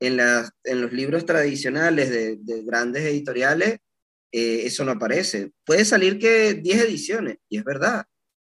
[0.00, 3.78] En, la, en los libros tradicionales de, de grandes editoriales,
[4.32, 5.52] eh, eso no aparece.
[5.64, 8.04] Puede salir que 10 ediciones, y es verdad.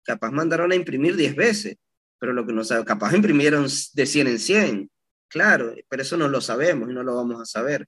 [0.04, 1.76] Capaz mandaron a imprimir 10 veces,
[2.18, 4.90] pero lo que no sabe, capaz imprimieron de 100 en 100.
[5.28, 7.86] Claro, pero eso no lo sabemos y no lo vamos a saber.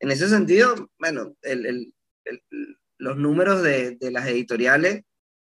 [0.00, 1.94] En ese sentido, bueno, el, el,
[2.98, 5.04] los números de, de las editoriales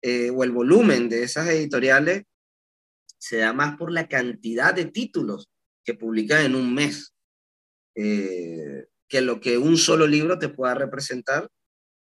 [0.04, 2.26] eh, o el volumen de esas editoriales
[3.20, 5.50] se da más por la cantidad de títulos
[5.84, 7.14] que publican en un mes
[7.96, 11.50] eh, que lo que un solo libro te pueda representar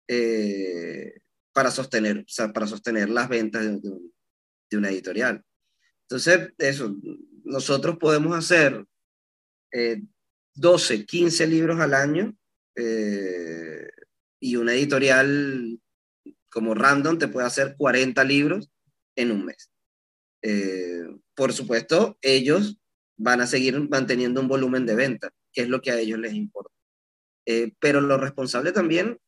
[0.07, 1.22] eh,
[1.53, 3.80] para, sostener, para sostener las ventas de,
[4.70, 5.43] de, una editorial.
[6.01, 6.95] Entonces, eso,
[7.43, 8.86] nosotros podemos hacer
[10.55, 12.36] 12, 15 libros al año
[12.76, 13.89] eh,
[14.39, 15.80] y una editorial
[16.49, 18.70] como Random te puede hacer 40 libros
[19.16, 19.70] en un mes.
[20.47, 22.77] Eh, por supuesto, ellos
[23.17, 26.35] van a seguir manteniendo un volumen de venta, que es lo que a ellos les
[26.35, 26.71] importa.
[27.47, 29.19] Eh, pero lo responsable también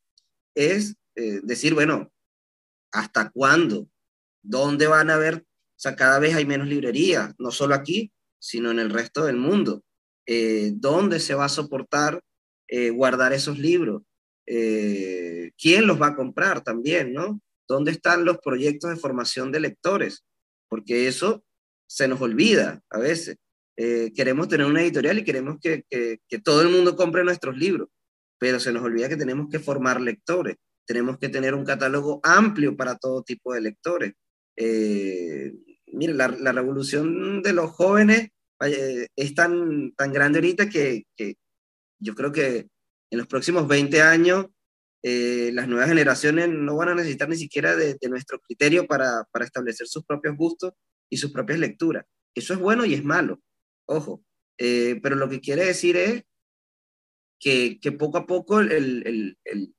[0.54, 2.12] es eh, decir, bueno,
[2.92, 3.90] ¿hasta cuándo?
[4.44, 5.38] ¿Dónde van a haber?
[5.38, 9.38] O sea, cada vez hay menos librerías, no solo aquí, sino en el resto del
[9.38, 9.84] mundo.
[10.74, 12.22] ¿Dónde se va a soportar
[12.94, 14.04] guardar esos libros?
[14.46, 17.40] Quién los va a comprar también, ¿no?
[17.68, 20.26] ¿Dónde están los proyectos de formación de lectores?
[20.70, 21.44] Porque eso
[21.88, 23.38] se nos olvida a veces.
[23.78, 27.90] Eh, queremos tener una editorial y queremos que, que, todo el mundo compre nuestros libros,
[28.40, 30.56] pero se nos olvida que tenemos que formar lectores,
[30.86, 34.14] tenemos que tener un catálogo amplio para todo tipo de lectores.
[34.56, 35.54] Eh,
[35.94, 38.30] mire, la, la, revolución de los jóvenes
[38.66, 41.36] eh, es tan, tan grande ahorita que, que
[42.00, 42.68] yo creo que
[43.12, 44.48] en los próximos 20 años,
[45.10, 49.24] eh, las nuevas generaciones no van a necesitar ni siquiera de, de nuestro criterio para,
[49.32, 50.74] para, establecer sus propios gustos
[51.10, 52.04] y sus propias lecturas.
[52.36, 53.42] Eso es bueno y es malo,
[53.86, 54.22] ojo.
[54.58, 56.24] Eh, pero lo que quiere decir es
[57.40, 59.74] que, que poco a poco el, el, el,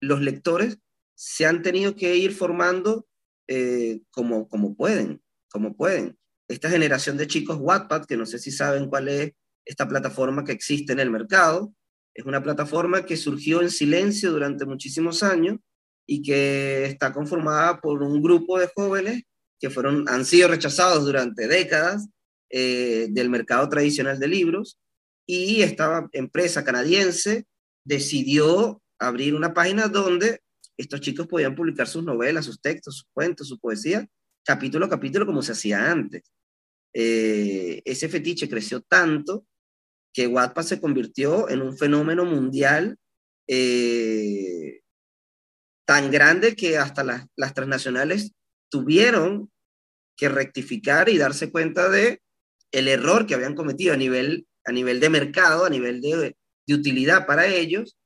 [0.00, 0.78] los lectores
[1.14, 3.06] se han tenido que ir formando
[3.46, 6.18] eh, como, como pueden, como pueden.
[6.48, 9.32] Esta generación de chicos Wattpad, que no sé si saben cuál es
[9.64, 11.72] esta plataforma que existe en el mercado,
[12.16, 15.58] es una plataforma que surgió en silencio durante muchísimos años
[16.06, 19.24] y que está conformada por un grupo de jóvenes
[19.60, 22.08] que fueron, han sido rechazados durante décadas
[22.48, 24.78] eh, del mercado tradicional de libros
[25.26, 27.44] y esta empresa canadiense
[27.84, 30.40] decidió abrir una página donde
[30.78, 34.08] estos chicos podían publicar sus novelas, sus textos, sus cuentos, su poesía,
[34.42, 36.32] capítulo a capítulo como se hacía antes.
[36.94, 39.44] Eh, ese fetiche creció tanto
[40.16, 42.96] que Wattpad se convirtió en un fenómeno mundial
[43.46, 44.80] eh,
[45.84, 48.32] tan grande que hasta las, las, transnacionales
[48.70, 49.52] tuvieron
[50.16, 52.22] que rectificar y darse cuenta de
[52.72, 56.34] el error que habían cometido a nivel, a nivel de mercado, a nivel de,
[56.66, 57.98] de utilidad para ellos.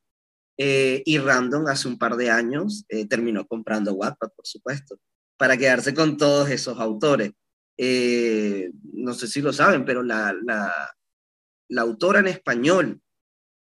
[0.58, 4.98] Eh, y Random hace un par de años eh, terminó comprando Wattpad, por supuesto,
[5.38, 7.30] para quedarse con todos esos autores.
[7.78, 10.34] No sé si lo saben, pero la,
[11.70, 13.00] la autora en español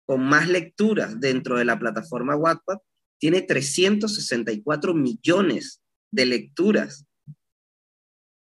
[0.05, 2.77] con más lecturas dentro de la plataforma Wattpad
[3.19, 5.81] tiene 364 millones
[6.11, 7.05] de lecturas.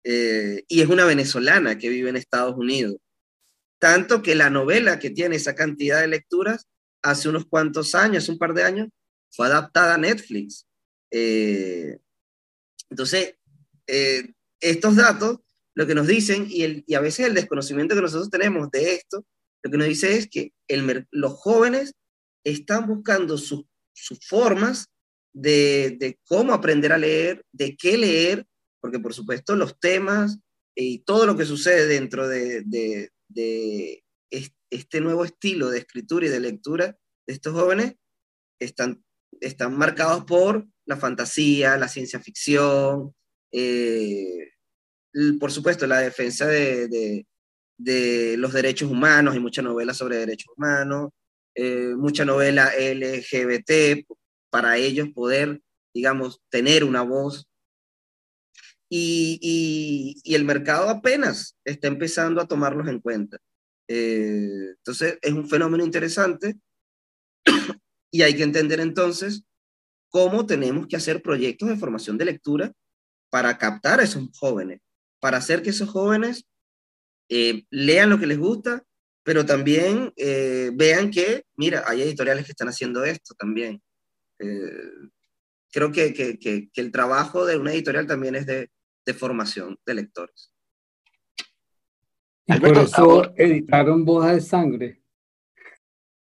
[0.04, 2.96] Eh, y es una venezolana que vive en Estados Unidos.
[3.80, 6.68] Tanto que la novela que tiene esa cantidad de lecturas
[7.02, 8.88] hace unos cuantos años, un par de años,
[9.30, 10.66] fue adaptada a Netflix.
[11.10, 11.98] Eh,
[12.88, 13.34] entonces,
[13.88, 15.40] eh, estos datos
[15.76, 19.26] lo que nos dicen, y, a veces el desconocimiento que nosotros tenemos de esto,
[19.66, 21.92] lo que nos dice es que el, los jóvenes
[22.44, 23.64] están buscando sus,
[24.28, 24.86] formas
[25.34, 28.46] de, de, cómo aprender a leer, de qué leer,
[28.80, 30.38] porque por supuesto los temas
[30.76, 34.04] y todo lo que sucede dentro de, de, de
[34.70, 36.96] este nuevo estilo de escritura y de lectura
[37.26, 37.94] de estos jóvenes
[38.60, 39.02] están,
[39.40, 43.12] están marcados por la fantasía, la ciencia ficción,
[43.50, 44.52] eh,
[45.40, 47.26] por supuesto la defensa de,
[47.78, 51.10] de, los derechos humanos, hay mucha novela sobre derechos humanos,
[51.54, 54.06] eh, mucha novela LGBT,
[54.50, 55.60] para ellos poder,
[55.94, 57.46] digamos, tener una voz.
[58.88, 59.38] y,
[60.22, 63.38] y, el mercado apenas está empezando a tomarlos en cuenta.
[63.88, 66.56] Eh, entonces, es un fenómeno interesante
[68.10, 69.42] y hay que entender entonces
[70.10, 72.72] cómo tenemos que hacer proyectos de formación de lectura
[73.30, 74.80] para captar a esos jóvenes,
[75.20, 76.46] para hacer que esos jóvenes
[77.28, 78.82] eh, lean lo que les gusta,
[79.22, 83.82] pero también eh, vean que, mira, hay editoriales que están haciendo esto también.
[85.72, 88.70] creo que, que, que, el trabajo de una editorial también es de,
[89.04, 90.52] de formación de lectores.
[92.46, 95.02] Y por eso editaron Boda de Sangre.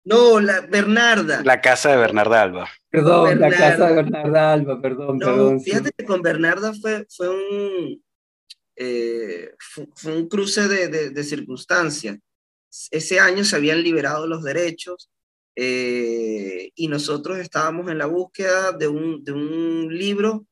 [0.04, 1.42] No, la Bernarda.
[1.44, 2.68] La casa de Bernarda Alba.
[2.90, 5.60] Perdón, la casa de Bernarda Alba, perdón, no, perdón.
[5.60, 8.04] Fíjate que con Bernarda fue, fue un
[8.76, 12.18] eh, fue, un cruce de, circunstancias.
[12.90, 15.10] Ese año se habían liberado los derechos
[15.56, 20.46] eh, y nosotros estábamos en la búsqueda de un, de un libro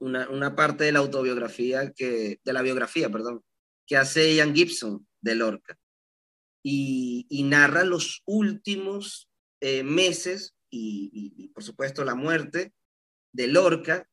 [0.00, 3.42] una, una, parte de la autobiografía, que, de la biografía, perdón,
[3.86, 5.76] que hace Ian Gibson de Lorca.
[6.62, 9.28] Y, narra los últimos
[9.60, 12.72] eh, meses y, por supuesto, la muerte
[13.32, 14.06] de Lorca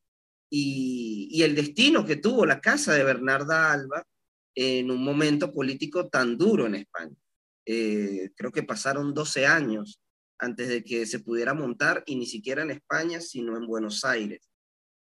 [0.49, 4.05] y, y, el destino que tuvo la casa de Bernarda Alba
[4.55, 7.15] en un momento político tan duro en España.
[7.65, 9.99] Eh, creo que pasaron 12 años
[10.37, 14.49] antes de que se pudiera montar, y ni siquiera en España, sino en Buenos Aires.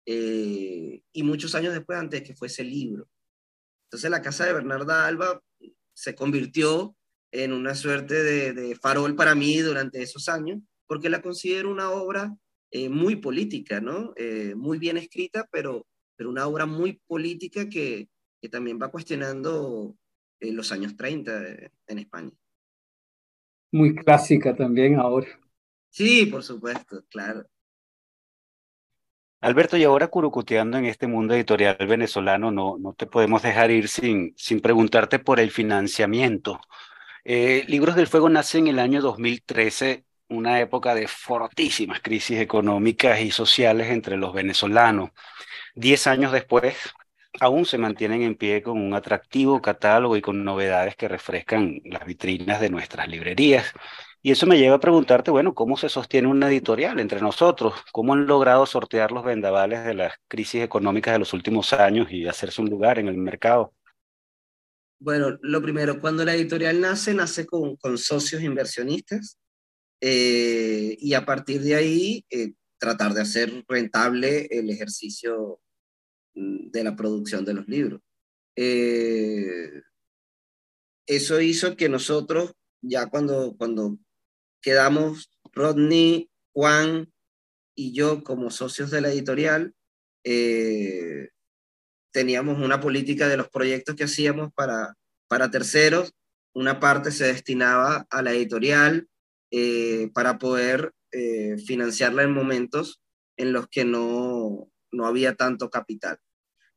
[0.06, 3.08] Eh, y muchos años después, antes de que fuese libro.
[3.86, 5.40] Entonces la casa de Bernarda Alba
[5.92, 6.96] se convirtió
[7.42, 8.22] en una suerte
[8.52, 12.34] de, farol para mí durante esos años, porque la considero una obra
[12.70, 14.14] eh, muy política, ¿no?
[14.56, 18.08] muy bien escrita, pero, pero una obra muy política que,
[18.40, 19.96] que también va cuestionando
[20.40, 22.32] los años 30 en España
[23.74, 25.26] muy clásica también ahora.
[25.90, 27.44] Sí, por supuesto, claro.
[29.40, 33.88] Alberto, y ahora curucuteando en este mundo editorial venezolano, no, no te podemos dejar ir
[33.88, 36.60] sin, sin preguntarte por el financiamiento.
[37.24, 43.20] Eh, Libros del Fuego nace en el año 2013, una época de fortísimas crisis económicas
[43.20, 45.10] y sociales entre los venezolanos.
[45.74, 46.76] Diez años después,
[47.40, 52.04] aún se mantienen en pie con un atractivo catálogo y con novedades que refrescan las
[52.06, 53.72] vitrinas de nuestras librerías.
[54.22, 57.74] Y eso me lleva a preguntarte, bueno, ¿cómo se sostiene una editorial entre nosotros?
[57.92, 62.26] ¿Cómo han logrado sortear los vendavales de las crisis económicas de los últimos años y
[62.28, 63.74] hacerse un lugar en el mercado?
[65.04, 69.38] Bueno, lo primero, cuando la editorial nace, nace con, con socios inversionistas
[70.00, 75.60] eh, y a partir de ahí eh, tratar de hacer rentable el ejercicio
[76.34, 78.00] de la producción de los libros.
[78.56, 79.82] Eh,
[81.06, 83.98] eso hizo que nosotros, ya cuando, cuando
[84.62, 87.12] quedamos Rodney, Juan
[87.76, 89.74] y yo como socios de la editorial,
[90.24, 91.28] eh,
[92.14, 94.94] teníamos una política de los proyectos que hacíamos para,
[95.28, 96.12] para terceros.
[96.54, 99.08] Una parte se destinaba a la editorial
[99.50, 100.92] eh, para poder
[101.66, 103.00] financiarla en momentos
[103.36, 106.18] en los que no, no había tanto capital.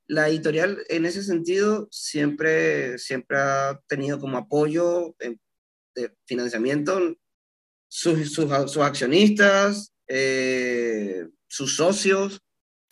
[0.07, 7.15] La editorial en ese sentido siempre, siempre ha tenido como apoyo de financiamiento.
[7.89, 12.41] Sus, sus, accionistas, eh, sus socios,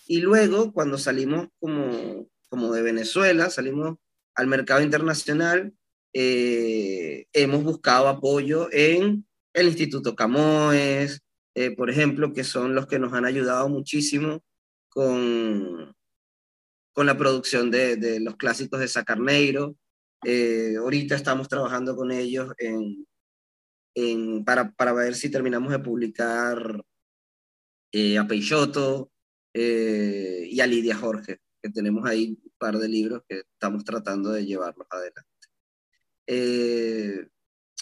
[0.07, 3.97] y luego cuando salimos como, como de Venezuela, salimos
[4.35, 5.73] al mercado internacional,
[6.13, 11.21] eh, hemos buscado apoyo en el Instituto Camoes,
[11.55, 14.43] eh, por ejemplo, que son los que nos han ayudado muchísimo
[14.89, 15.95] con,
[16.93, 19.75] con la producción de, de los clásicos de Sacarneiro.
[20.25, 23.07] Eh, ahorita estamos trabajando con ellos en,
[23.95, 26.83] en, para, para ver si terminamos de publicar
[27.93, 29.11] eh, a Peixoto
[29.53, 34.45] y a Lidia Jorge, que tenemos ahí un par de libros que estamos tratando de
[34.45, 35.30] llevarlos adelante.
[36.28, 37.28] Eh,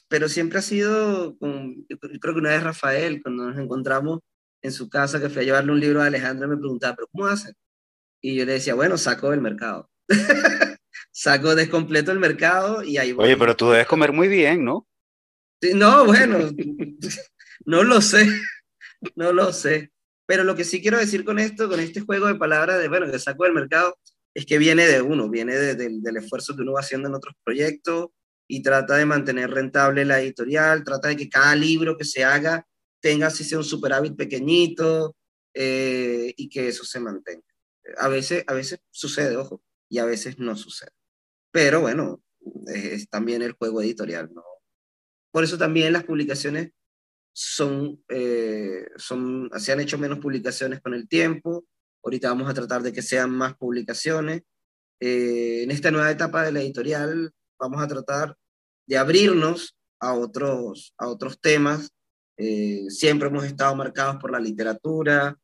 [0.08, 4.22] pero siempre ha sido, creo que una vez Rafael, cuando nos encontramos
[4.62, 7.28] en su casa, que fui a llevarle un libro a Alejandra, me preguntaba, ¿pero cómo
[7.28, 7.54] hacen?
[8.22, 9.90] Y yo le decía, bueno, saco del mercado.
[11.12, 13.26] saco descompleto el mercado y ahí voy.
[13.26, 14.88] Oye, pero tú debes comer muy bien, ¿no?
[15.76, 16.38] no, bueno,
[17.66, 18.28] no lo sé,
[19.16, 19.93] no lo sé.
[20.26, 23.12] Pero lo que sí quiero decir con esto, con este juego de palabras de, bueno,
[23.12, 23.98] que saco del mercado,
[24.34, 28.08] es que viene de uno, viene del esfuerzo que uno va haciendo en otros proyectos
[28.48, 32.66] y trata de mantener rentable la editorial, trata de que cada libro que se haga
[33.00, 35.16] tenga así sea un superávit pequeñito
[35.54, 37.44] eh, y que eso se mantenga.
[37.98, 40.92] A veces, a veces sucede, ojo, y a veces no sucede.
[41.52, 42.24] Pero bueno,
[42.68, 44.44] es, también el juego editorial, ¿no?
[45.32, 46.72] Por eso también las publicaciones
[47.34, 51.66] son, eh, son, se han hecho menos publicaciones con el tiempo.
[52.04, 54.44] Ahorita vamos a tratar de que sean más publicaciones.
[55.00, 58.38] Eh, en esta nueva etapa de la editorial vamos a tratar
[58.88, 61.90] de abrirnos a otros, a otros temas.
[62.38, 65.38] Eh, siempre hemos estado marcados por la literatura,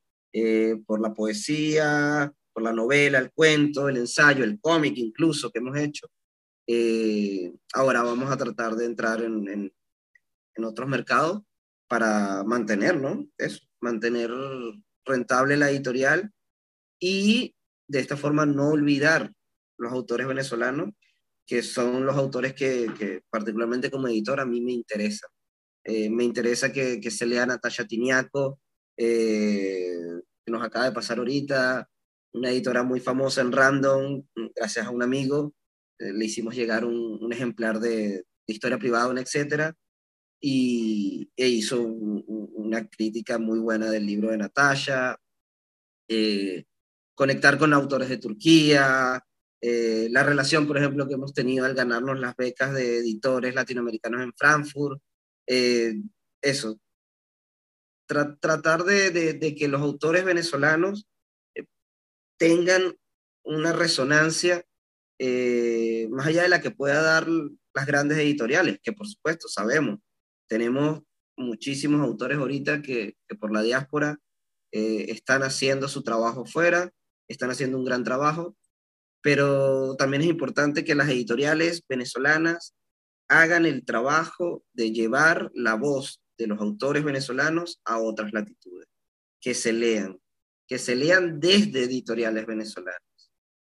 [0.86, 5.76] por la poesía, por la novela, el cuento, el ensayo, el cómic incluso que hemos
[5.76, 6.08] hecho.
[7.74, 9.74] ahora vamos a tratar de entrar en,
[10.56, 11.42] en otros mercados
[11.90, 13.28] para mantener, ¿no?
[13.82, 14.32] Mantener
[15.06, 16.32] rentable la editorial
[17.00, 17.56] y
[17.88, 19.34] de esta forma no olvidar
[19.78, 20.92] los autores venezolanos,
[21.46, 25.28] que son los autores que, particularmente como editor a mí me interesa.
[25.84, 28.60] Eh, me interesa que, se lea Natasha Tiniaco,
[28.96, 29.92] eh,
[30.46, 31.90] que nos acaba de pasar ahorita,
[32.34, 34.24] una editora muy famosa en Random,
[34.56, 35.56] gracias a un amigo,
[35.98, 39.76] eh, le hicimos llegar un, ejemplar de, de, historia privada, etcétera,
[40.40, 45.18] y e hizo una crítica muy buena del libro de Natasha,
[46.08, 46.66] eh,
[47.14, 49.24] conectar con autores de Turquía,
[49.62, 54.22] eh, la relación, por ejemplo, que hemos tenido al ganarnos las becas de editores latinoamericanos
[54.22, 55.02] en Frankfurt,
[55.48, 55.96] eh,
[56.42, 56.80] eso,
[58.08, 61.08] tratar de, de, que los autores venezolanos
[62.38, 62.96] tengan
[63.44, 64.66] una resonancia
[66.10, 70.00] más allá de la que pueda dar las grandes editoriales, que por supuesto sabemos
[70.50, 71.04] tenemos
[71.38, 74.18] muchísimos autores ahorita que, por la diáspora
[74.74, 76.92] eh, están haciendo su trabajo fuera,
[77.30, 78.58] están haciendo un gran trabajo,
[79.22, 82.76] pero también es importante que las editoriales venezolanas
[83.30, 88.88] hagan el trabajo de llevar la voz de los autores venezolanos a otras latitudes,
[89.40, 90.20] que se lean,
[90.68, 93.02] que se lean desde editoriales venezolanas.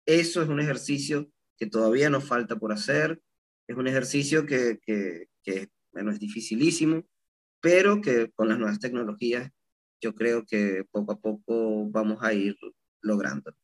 [0.05, 3.21] Eso es un ejercicio que todavía nos falta por hacer,
[3.67, 7.03] es un ejercicio que, que, que bueno, es dificilísimo,
[7.61, 9.49] pero que con las nuevas tecnologías
[10.01, 12.57] yo creo que poco a poco vamos a ir
[13.01, 13.55] logrando.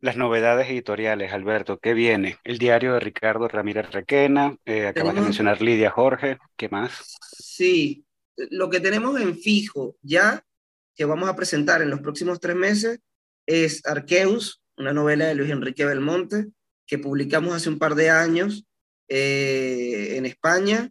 [0.00, 2.38] Las novedades editoriales, Alberto, ¿qué viene?
[2.44, 7.16] El diario de Ricardo Ramírez Requena, eh, acabas de mencionar Lidia Jorge, ¿qué más?
[7.32, 8.04] Sí,
[8.36, 10.44] lo que tenemos en fijo ya,
[10.94, 13.00] que vamos a presentar en los próximos tres meses,
[13.46, 16.46] es Arqueus, una novela de Luis Enrique Belmonte,
[16.86, 18.67] que publicamos hace un par de años
[19.08, 20.90] eh, en España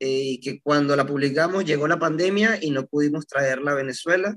[0.00, 4.36] eh, y que cuando la publicamos llegó la pandemia y no pudimos traerla a Venezuela.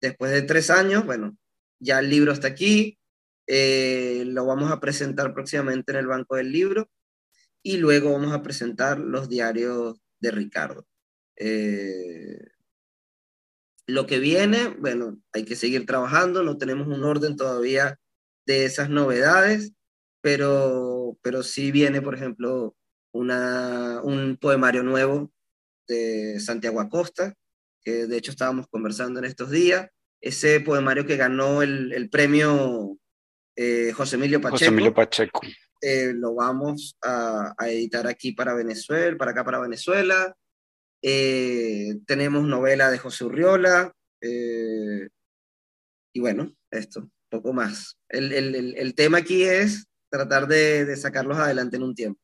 [0.00, 1.36] Después de tres años, bueno,
[1.80, 2.98] ya el libro está aquí,
[3.46, 6.88] eh, lo vamos a presentar próximamente en el Banco del Libro
[7.62, 10.86] y luego vamos a presentar los diarios de Ricardo.
[13.86, 17.98] lo que viene, bueno, hay que seguir trabajando, no tenemos un orden todavía
[18.46, 19.72] de esas novedades,
[20.20, 22.74] pero, pero sí viene, por ejemplo,
[23.12, 25.30] una, un poemario nuevo
[25.86, 27.34] de Santiago Acosta,
[27.84, 29.88] que de hecho estábamos conversando en estos días,
[30.20, 32.96] ese poemario que ganó el, el premio
[33.56, 34.58] eh, José Emilio Pacheco.
[34.58, 35.40] José Emilio Pacheco.
[35.80, 40.34] Eh, lo vamos a, a, editar aquí para Venezuela, para acá para Venezuela.
[41.02, 43.92] Eh, tenemos novela de José Urriola.
[44.20, 47.98] y bueno, esto, poco más.
[48.08, 52.20] El, el, el tema aquí es tratar de, sacarlos adelante en un tiempo.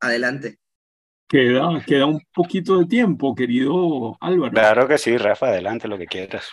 [0.00, 0.58] Adelante.
[1.28, 4.52] Queda, queda un poquito de tiempo, querido Álvaro.
[4.52, 6.50] Claro que sí, Rafa, adelante lo que quieras.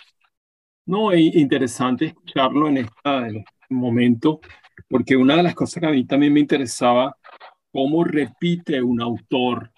[0.86, 4.40] No, es interesante escucharlo en, este momento,
[4.88, 7.16] porque una de las cosas que a mí también me interesaba,
[7.72, 9.72] cómo repite un autor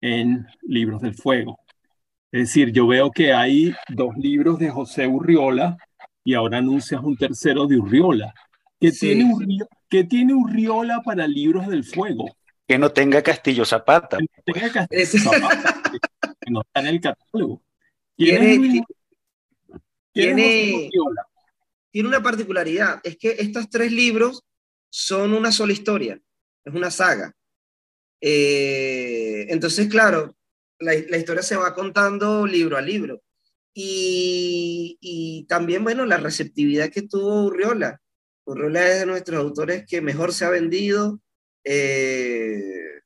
[0.00, 1.60] en Libros del Fuego.
[2.32, 5.78] Es decir, yo veo que hay dos libros de José Urriola
[6.24, 8.34] y ahora anuncias un tercero de Urriola.
[8.78, 9.34] ¿Qué, tiene,
[10.08, 12.36] tiene Urriola para libros del fuego?
[12.66, 14.18] Que no tenga Castillo Zapata.
[14.18, 15.82] Que no tenga Castillo Zapata,
[16.40, 17.62] que no está en el catálogo.
[18.16, 18.84] Tiene,
[20.12, 20.90] tiene,
[21.90, 24.42] tiene una particularidad, es que estos tres libros
[24.88, 26.20] son una sola historia,
[26.64, 27.34] es una saga.
[28.20, 30.34] Eh, entonces, claro,
[30.78, 33.22] la, la, historia se va contando libro a libro.
[33.74, 38.00] Y, y, también, bueno, la receptividad que tuvo Urriola.
[38.46, 41.20] Urriola es de nuestros autores que mejor se ha vendido.
[41.64, 43.02] Eh,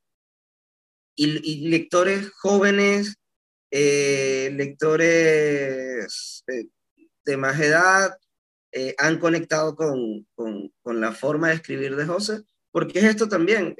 [1.15, 3.15] y, lectores jóvenes,
[3.71, 6.43] eh, lectores
[7.25, 8.17] de más edad,
[8.97, 13.75] han conectado con, con, con, la forma de escribir de José, porque es esto también,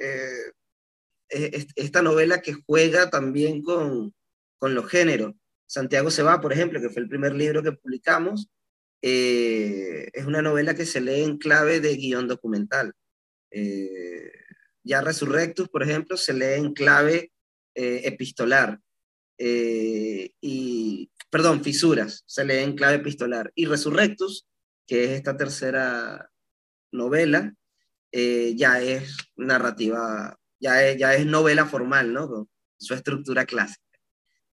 [1.28, 4.14] esta novela que juega también con,
[4.58, 5.34] con los géneros.
[5.66, 8.48] Santiago se va, por ejemplo, que fue el primer libro que publicamos,
[9.02, 12.92] eh, es una novela que se lee en clave de guion documental.
[13.50, 14.32] Eh,
[14.84, 17.32] ya Resurrectus, por ejemplo, se lee en clave
[17.74, 18.78] eh, epistolar.
[19.38, 23.50] y, perdón, Fisuras, se lee en clave epistolar.
[23.56, 24.46] Y Resurrectus,
[24.86, 26.30] que es esta tercera
[26.92, 27.52] novela,
[28.12, 32.48] ya es narrativa ya es, ya es novela formal, ¿no?
[32.78, 33.82] su estructura clásica.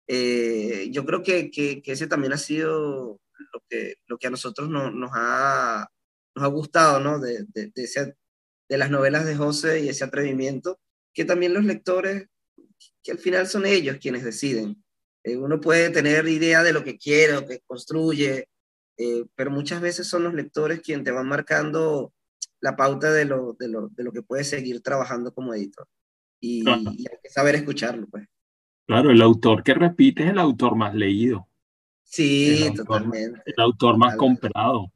[0.08, 3.20] Yo creo que, que, ese también ha sido
[3.54, 5.88] lo que, lo que a nosotros no, nos, ha,
[6.36, 7.20] nos ha gustado, ¿no?
[7.20, 10.80] De, de, de, las novelas de José y ese atrevimiento,
[11.14, 12.28] que también los lectores,
[13.04, 14.84] que al final son ellos quienes deciden.
[15.24, 18.48] Eh, uno puede tener idea de lo que quiere o que construye,
[18.98, 22.14] eh, pero muchas veces son los lectores quienes te van marcando
[22.62, 25.88] la pauta de lo, de lo, de lo que puedes seguir trabajando como editor
[26.40, 26.84] y, hay
[27.22, 28.28] que saber escucharlo, pues.
[28.88, 31.48] Claro, el autor que repite es el autor más leído.
[32.10, 33.40] Sí, totalmente.
[33.46, 34.92] El autor más comprado.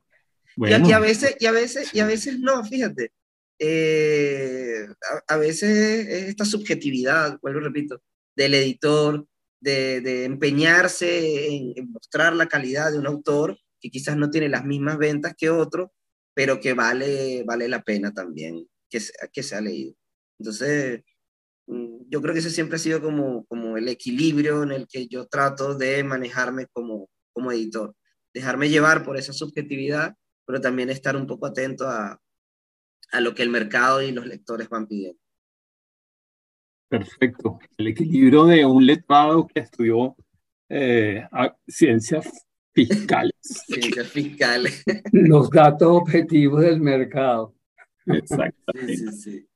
[0.55, 0.89] Bueno.
[0.89, 3.11] Y, a veces, y a veces, y a veces no, fíjate.
[3.59, 4.87] Eh,
[5.27, 8.01] a, veces es esta subjetividad, vuelvo repito,
[8.35, 9.27] del editor,
[9.59, 14.49] de, de empeñarse en, en, mostrar la calidad de un autor que quizás no tiene
[14.49, 15.93] las mismas ventas que otro,
[16.33, 18.99] pero que vale, vale la pena también que,
[19.31, 19.93] que sea leído.
[20.39, 21.03] Entonces,
[21.67, 25.07] Mm, yo creo que ese siempre ha sido como, como el equilibrio en el que
[25.07, 27.95] yo trato de manejarme como, como editor.
[28.33, 30.15] Dejarme llevar por esa subjetividad,
[30.45, 32.19] pero también estar un poco atento a,
[33.11, 35.19] a lo que el mercado y los lectores van pidiendo.
[36.89, 37.59] Perfecto.
[37.77, 40.15] El equilibrio de un letrado que estudió
[40.69, 41.27] eh,
[41.67, 43.33] ciencias fiscales.
[43.41, 44.83] ciencias fiscales.
[45.11, 47.55] Los datos objetivos del mercado.
[48.05, 48.97] Exactamente.
[48.97, 49.47] Sí, sí, sí.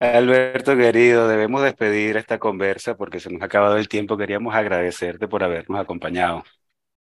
[0.00, 4.16] Alberto querido, debemos despedir esta conversa porque se nos ha acabado el tiempo.
[4.16, 6.42] Queríamos agradecerte por habernos acompañado.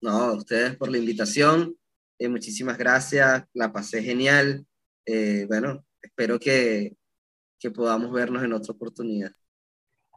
[0.01, 1.77] No, a ustedes por la invitación.
[2.17, 3.45] Eh, muchísimas gracias.
[3.53, 4.65] La pasé genial.
[5.05, 6.97] Eh, bueno, espero que,
[7.57, 9.31] que podamos vernos en otra oportunidad.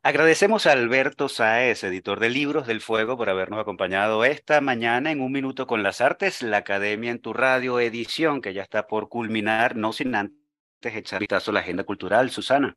[0.02, 5.20] Agradecemos a Alberto Saez, editor de Libros del Fuego, por habernos acompañado esta mañana en
[5.20, 9.08] Un Minuto con las Artes, la Academia en tu Radio edición, que ya está por
[9.08, 10.41] culminar, no sin antes
[10.88, 12.76] echar vistazo a la agenda cultural, Susana.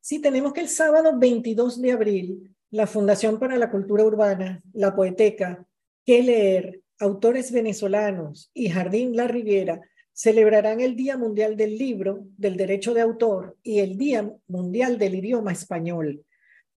[0.00, 4.94] Sí, tenemos que el sábado 22 de abril, la Fundación para la Cultura Urbana, la
[4.94, 5.64] Poeteca,
[6.04, 9.80] Que Leer, autores venezolanos y Jardín La Riviera
[10.12, 15.14] celebrarán el Día Mundial del Libro, del Derecho de Autor y el Día Mundial del
[15.14, 16.24] Idioma Español,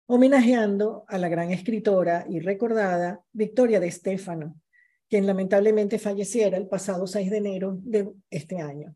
[0.08, 4.56] homenajeando a la gran escritora y recordada Victoria de Estéfano,
[5.10, 8.96] quien lamentablemente falleciera el pasado 6 de enero de este año.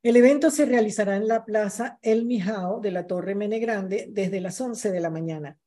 [0.00, 4.40] El evento se realizará en la Plaza El Mijao de la Torre Mene Grande desde
[4.40, 5.58] las 11 de la mañana.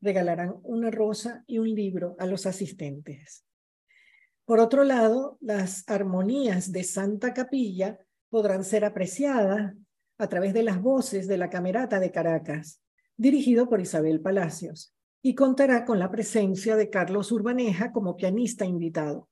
[0.00, 3.44] Regalarán una rosa y un libro a los asistentes.
[4.44, 9.74] Por otro lado, las armonías de Santa Capilla podrán ser apreciadas
[10.18, 12.80] a través de las voces de la Camerata de Caracas,
[13.16, 19.29] dirigido por Isabel Palacios, y contará con la presencia de Carlos Urbaneja como pianista invitado.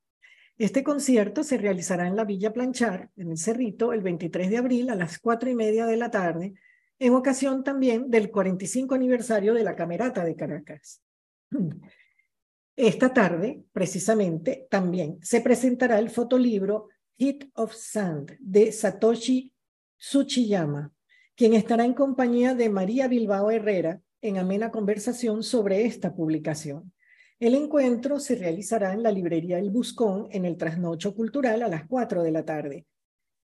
[0.59, 4.89] Este concierto se realizará en la Villa Planchar, en el Cerrito, el 23 de abril
[4.89, 6.53] a las cuatro y media de la tarde,
[6.99, 11.01] en ocasión también del 45 aniversario de la Camerata de Caracas.
[12.75, 19.53] Esta tarde, precisamente, también se presentará el fotolibro Hit of Sand de Satoshi
[19.97, 20.91] Tsuchiyama,
[21.35, 26.91] quien estará en compañía de María Bilbao Herrera en amena conversación sobre esta publicación.
[27.39, 31.87] El encuentro se realizará en la librería El Buscón en el Trasnocho Cultural a las
[31.87, 32.85] 4 de la tarde.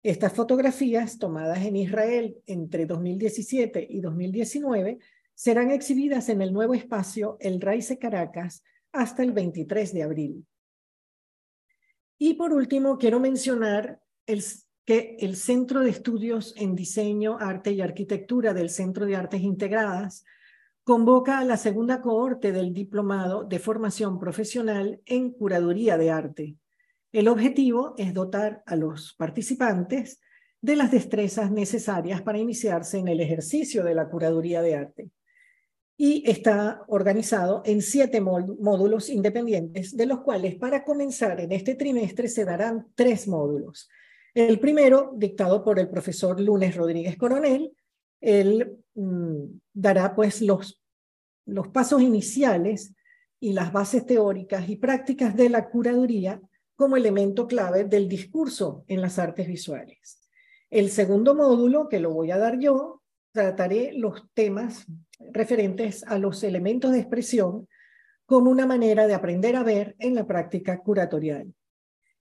[0.03, 4.99] Estas fotografías, tomadas en Israel entre 2017 y 2019,
[5.33, 10.45] serán exhibidas en el nuevo espacio El Raice Caracas hasta el 23 de abril.
[12.19, 13.99] Y por último, quiero mencionar
[14.85, 20.25] que el Centro de Estudios en Diseño, Arte y Arquitectura del Centro de Artes Integradas
[20.84, 26.55] convoca a la segunda cohorte del Diplomado de Formación Profesional en Curaduría de Arte.
[27.11, 30.19] El objetivo es dotar a los participantes
[30.61, 35.09] de las destrezas necesarias para iniciarse en el ejercicio de la curaduría de arte.
[35.97, 42.27] Y está organizado en siete módulos independientes, de los cuales para comenzar en este trimestre
[42.27, 43.89] se darán tres módulos.
[44.34, 47.73] El primero, dictado por el profesor Lunes Rodríguez Coronel,
[48.22, 49.43] él mm,
[49.74, 50.82] dará pues los,
[51.45, 52.93] los pasos iniciales
[53.39, 56.41] y las bases teóricas y prácticas de la curaduría
[56.76, 60.30] como elemento clave del discurso en las artes visuales.
[60.70, 63.01] El segundo módulo, que lo voy a dar yo,
[63.32, 64.86] trataré los temas
[65.20, 67.67] referentes a los elementos de expresión
[68.26, 71.53] como una manera de aprender a ver en la práctica curatorial.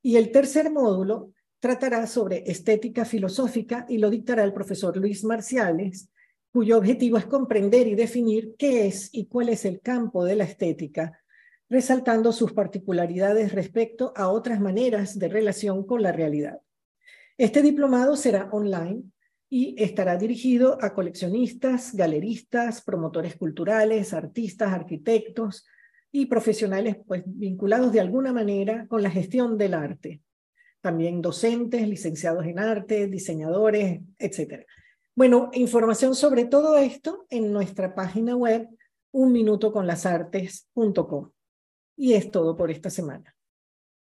[0.03, 6.09] Y el tercer módulo tratará sobre estética filosófica y lo dictará el profesor Luis Marciales,
[6.53, 10.45] cuyo objetivo es comprender y definir qué es y cuál es el campo de la
[10.45, 11.21] estética,
[11.69, 16.61] resaltando sus particularidades respecto a otras maneras de relación con la realidad.
[17.37, 19.03] Este diplomado será online
[19.51, 25.67] y estará dirigido a coleccionistas, galeristas, promotores culturales, artistas, arquitectos
[26.11, 30.23] y profesionales pues, vinculados de alguna manera con la gestión del arte
[30.89, 34.65] también docentes, licenciados en arte, diseñadores, etc.
[35.15, 38.67] Bueno, información sobre todo esto en nuestra página web
[39.11, 41.31] unminutoconlasartes.com.
[41.95, 43.37] Y es todo por esta semana.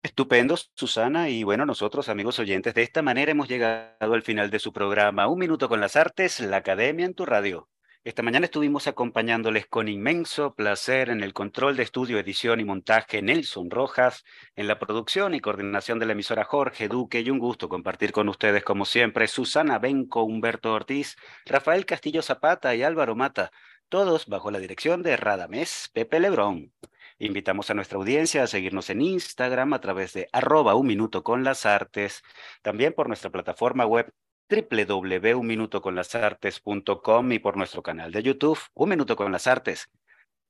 [0.02, 1.30] Estupendo, Susana.
[1.30, 5.28] Y bueno, nosotros, amigos oyentes, de esta manera hemos llegado al final de su programa
[5.28, 7.70] Un Minuto con las Artes, la Academia en tu Radio.
[8.06, 13.22] Esta mañana estuvimos acompañándoles con inmenso placer en el control de estudio, edición y montaje
[13.22, 14.26] Nelson Rojas,
[14.58, 18.28] en la producción y coordinación de la emisora Jorge Duque y un gusto compartir con
[18.28, 23.52] ustedes como siempre Susana Benco, Humberto Ortiz, Rafael Castillo Zapata y Álvaro Mata,
[23.88, 26.74] todos bajo la dirección de Radamés Pepe Lebrón.
[27.20, 31.46] Invitamos a nuestra audiencia a seguirnos en Instagram a través de arroba un minuto con
[31.46, 32.22] las artes,
[32.64, 34.12] también por nuestra plataforma web
[34.54, 39.90] www.unminutoconlasartes.com y por nuestro canal de YouTube, Un Minuto con las Artes.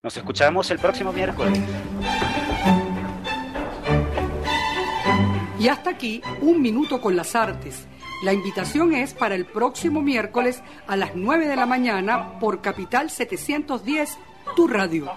[0.01, 1.57] Nos escuchamos el próximo miércoles.
[5.59, 7.87] Y hasta aquí, Un Minuto con las Artes.
[8.23, 13.09] La invitación es para el próximo miércoles a las 9 de la mañana por Capital
[13.09, 14.19] 710,
[14.55, 15.09] tu radio.